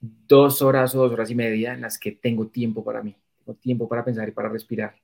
[0.00, 3.58] dos horas o dos horas y media en las que tengo tiempo para mí, tengo
[3.58, 4.94] tiempo para pensar y para respirar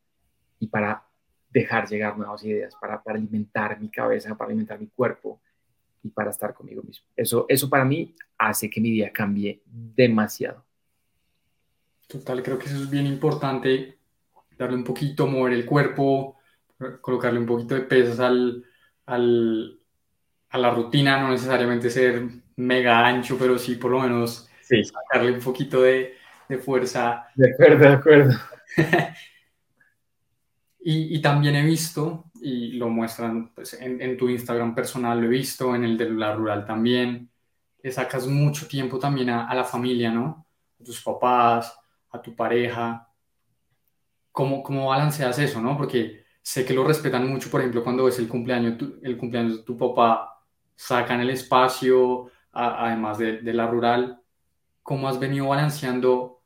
[0.59, 1.05] y para
[1.51, 5.41] dejar llegar nuevas ideas, para, para alimentar mi cabeza, para alimentar mi cuerpo,
[6.03, 7.07] y para estar conmigo mismo.
[7.17, 10.65] Eso, eso para mí hace que mi día cambie demasiado.
[12.07, 13.99] Total, creo que eso es bien importante,
[14.57, 16.39] darle un poquito, mover el cuerpo,
[17.01, 18.65] colocarle un poquito de pesas al,
[19.07, 19.78] al,
[20.51, 22.23] a la rutina, no necesariamente ser
[22.57, 24.83] mega ancho, pero sí por lo menos sí.
[24.85, 26.15] sacarle un poquito de,
[26.49, 27.29] de fuerza.
[27.35, 28.35] De acuerdo, de acuerdo.
[30.81, 35.31] y, y, también he visto y lo muestran pues, en, tu Instagram personal, lo he
[35.31, 37.31] visto, en el de la rural también.
[37.83, 40.47] Le sacas mucho tiempo también a, la familia, ¿no?
[40.81, 41.79] A tus papás,
[42.11, 43.09] a tu pareja.
[44.33, 45.77] ¿Cómo, ¿Cómo balanceas eso, no?
[45.77, 49.63] Porque sé que lo respetan mucho, por ejemplo, cuando es el cumpleaños, el cumpleaños de
[49.65, 50.38] tu papá,
[50.79, 54.23] sacan el espacio, además de, de la rural.
[54.85, 56.41] ¿Cómo has venido balanceando,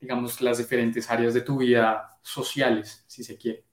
[0.00, 3.64] digamos, las diferentes áreas de tu vida sociales, si se quiere?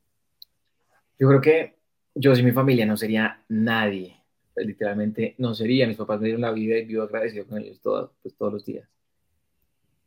[1.20, 1.76] Yo creo que
[2.16, 4.18] yo sin mi familia no sería nadie.
[4.56, 5.86] Literalmente no sería.
[5.86, 8.66] Mis papás me dieron la vida y vivo agradecido con ellos todos, pues, todos los
[8.66, 8.89] días.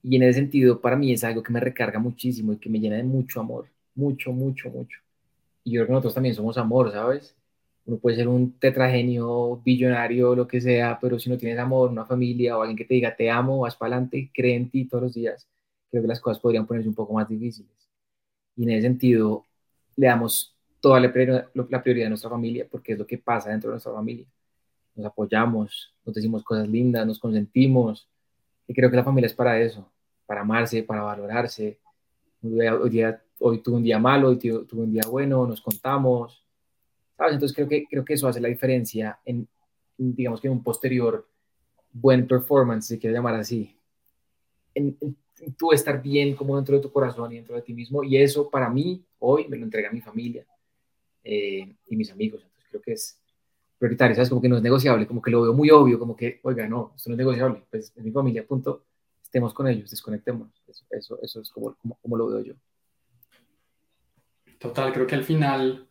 [0.03, 2.81] Y en ese sentido, para mí es algo que me recarga muchísimo y que me
[2.81, 3.69] llena de mucho amor.
[3.95, 4.99] Mucho, mucho, mucho.
[5.63, 7.37] Y yo creo que nosotros también somos amor, ¿sabes?
[7.87, 12.07] Uno puede ser un tetragenio, billonario, lo que sea, pero si no tienes amor, una
[12.07, 15.05] familia o alguien que te diga te amo, vas para adelante, cree en ti todos
[15.05, 15.47] los días,
[15.91, 17.71] creo que las cosas podrían ponerse un poco más difíciles.
[18.57, 19.45] Y en ese sentido,
[19.97, 23.75] le damos toda la prioridad, de nuestra familia, porque es lo que pasa dentro de
[23.75, 24.27] nuestra familia.
[24.95, 28.09] Nos apoyamos, nos decimos cosas lindas, nos consentimos,
[28.67, 29.91] y creo que la familia es para eso.
[30.27, 31.79] para amarse, para valorarse.
[32.43, 36.44] Hoy, día, hoy tuve un día malo, hoy tuve un día bueno, nos contamos.
[37.17, 37.35] ¿Sabes?
[37.35, 39.49] Entonces creo que, creo que eso hace la diferencia en,
[39.97, 41.27] digamos que en un posterior
[41.93, 43.77] buen performance, si quieres llamar así.
[44.75, 44.97] En,
[45.57, 48.03] tú estar bien como dentro de tu corazón y dentro de ti mismo.
[48.05, 50.45] Y eso para mí hoy me lo entrega mi familia
[51.23, 52.43] eh, y mis amigos.
[52.43, 53.21] Entonces creo que es
[53.79, 54.29] prioritario, ¿sabes?
[54.29, 56.93] Como que no es negociable, como que lo veo muy obvio, como que, oiga, no,
[56.97, 57.65] esto no es negociable.
[57.71, 58.85] Pues es mi familia, punto.
[59.23, 60.49] Estemos con ellos, desconectemos.
[60.91, 62.55] Eso, eso, es como, como, como lo veo yo.
[64.59, 65.89] Total, creo que al final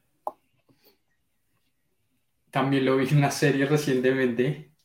[2.54, 4.76] también lo vi en una serie recientemente.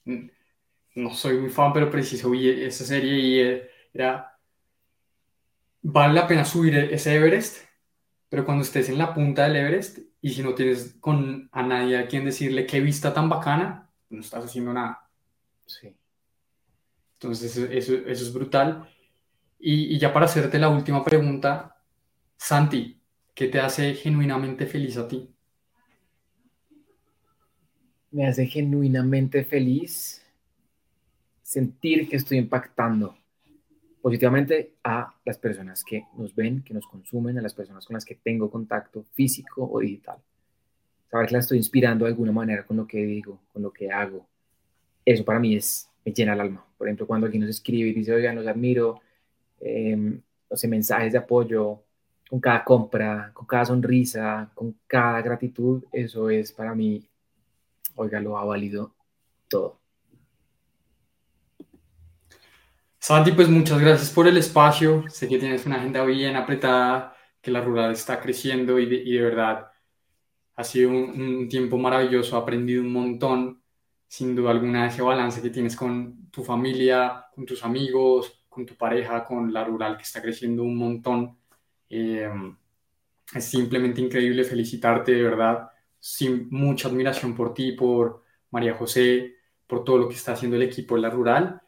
[0.95, 3.63] No soy muy fan, pero preciso vi esa serie y
[3.93, 4.39] era
[5.83, 7.59] vale la pena subir ese Everest,
[8.31, 11.99] pero cuando estés en la punta del Everest y si no tienes con a nadie
[11.99, 15.07] a quien decirle qué vista tan bacana, no estás haciendo nada.
[15.67, 15.95] Sí.
[17.17, 18.89] Entonces eso, es brutal.
[19.59, 21.77] Y, y, ya para hacerte la última pregunta,
[22.39, 22.99] Santi,
[23.35, 25.35] ¿qué te hace genuinamente feliz a ti?
[28.11, 30.25] Me hace genuinamente feliz
[31.43, 33.17] sentir que estoy impactando
[34.01, 38.05] positivamente a las personas que nos ven, que nos consumen, a las personas con las
[38.05, 40.19] que tengo contacto físico o digital.
[41.11, 43.91] Saber que las estoy inspirando de alguna manera con lo que digo, con lo que
[43.91, 44.27] hago.
[45.05, 46.65] Eso para mí es, me llena el alma.
[46.77, 49.01] Por ejemplo, cuando alguien nos escribe y dice, oigan, los admiro,
[49.61, 51.83] eh, no sé, mensajes de apoyo,
[52.29, 57.09] con cada compra, con cada sonrisa, con cada gratitud, eso es para mí,
[57.99, 58.95] oiga, lo ha valido
[59.49, 59.81] todo.
[62.99, 65.05] Santi, pues muchas gracias por el espacio.
[65.09, 69.71] Sé que tienes una agenda bien apretada, que la rural está creciendo y de, verdad
[70.57, 72.37] ha sido un, tiempo maravilloso.
[72.37, 73.63] He aprendido un montón,
[74.07, 78.77] sin duda alguna, ese balance que tienes con tu familia, con tus amigos, con tu
[78.77, 81.39] pareja, con la rural que está creciendo un montón.
[81.89, 82.29] Eh,
[83.35, 85.71] es simplemente increíble felicitarte, de verdad.
[86.01, 89.37] Sin mucha admiración por ti, por María José,
[89.67, 91.63] por todo lo que está haciendo el equipo de la rural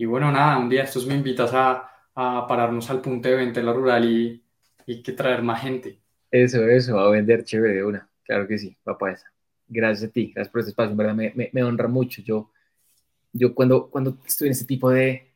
[0.00, 3.60] y bueno, nada, un día estos me invitas a, a pararnos al punto de venta
[3.60, 4.42] en la rural y,
[4.86, 6.00] y, que traer más gente.
[6.30, 8.08] Eso, eso, a vender chévere de una.
[8.24, 9.30] Claro que sí, papá esa.
[9.68, 12.22] Gracias a ti, gracias por este espacio, en verdad me, me, me, honra mucho.
[12.22, 12.50] Yo,
[13.30, 15.34] yo cuando, cuando estoy en este tipo de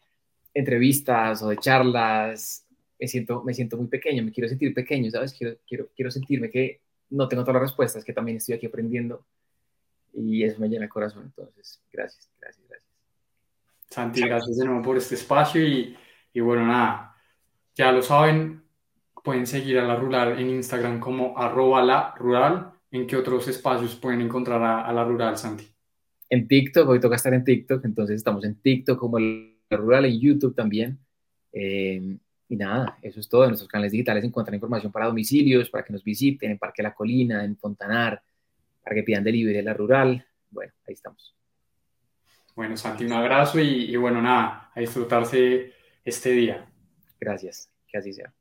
[0.55, 2.66] entrevistas o de charlas,
[2.99, 5.34] me siento, me siento muy pequeño, me quiero sentir pequeño, ¿sabes?
[5.34, 6.80] Quiero, quiero, quiero sentirme que
[7.14, 9.24] no tengo todas las respuestas, que también estoy aquí aprendiendo
[10.12, 11.24] y eso me llena el corazón.
[11.24, 12.90] Entonces, gracias, gracias, gracias.
[13.88, 15.96] Santi, gracias de nuevo por este espacio y,
[16.32, 17.16] y bueno, nada,
[17.74, 18.62] ya lo saben,
[19.22, 22.72] pueden seguir a la rural en Instagram como arroba la rural.
[22.90, 25.66] ¿En qué otros espacios pueden encontrar a, la rural, Santi?
[26.30, 30.20] En TikTok, hoy toca estar en TikTok, entonces estamos en TikTok como la rural, en
[30.20, 30.98] YouTube también.
[31.52, 32.18] Eh,
[32.49, 33.45] y nada, eso es todo.
[33.45, 36.95] En nuestros canales digitales encuentran información para domicilios, para que nos visiten en Parque La
[36.95, 38.22] Colina, en Fontanar,
[38.82, 40.26] para que pidan delivery de la rural.
[40.51, 41.34] Bueno, ahí estamos.
[42.55, 45.72] Bueno, Santi, un abrazo y, y bueno, nada, a disfrutarse
[46.05, 46.66] este día.
[47.18, 48.32] Gracias, que así sea.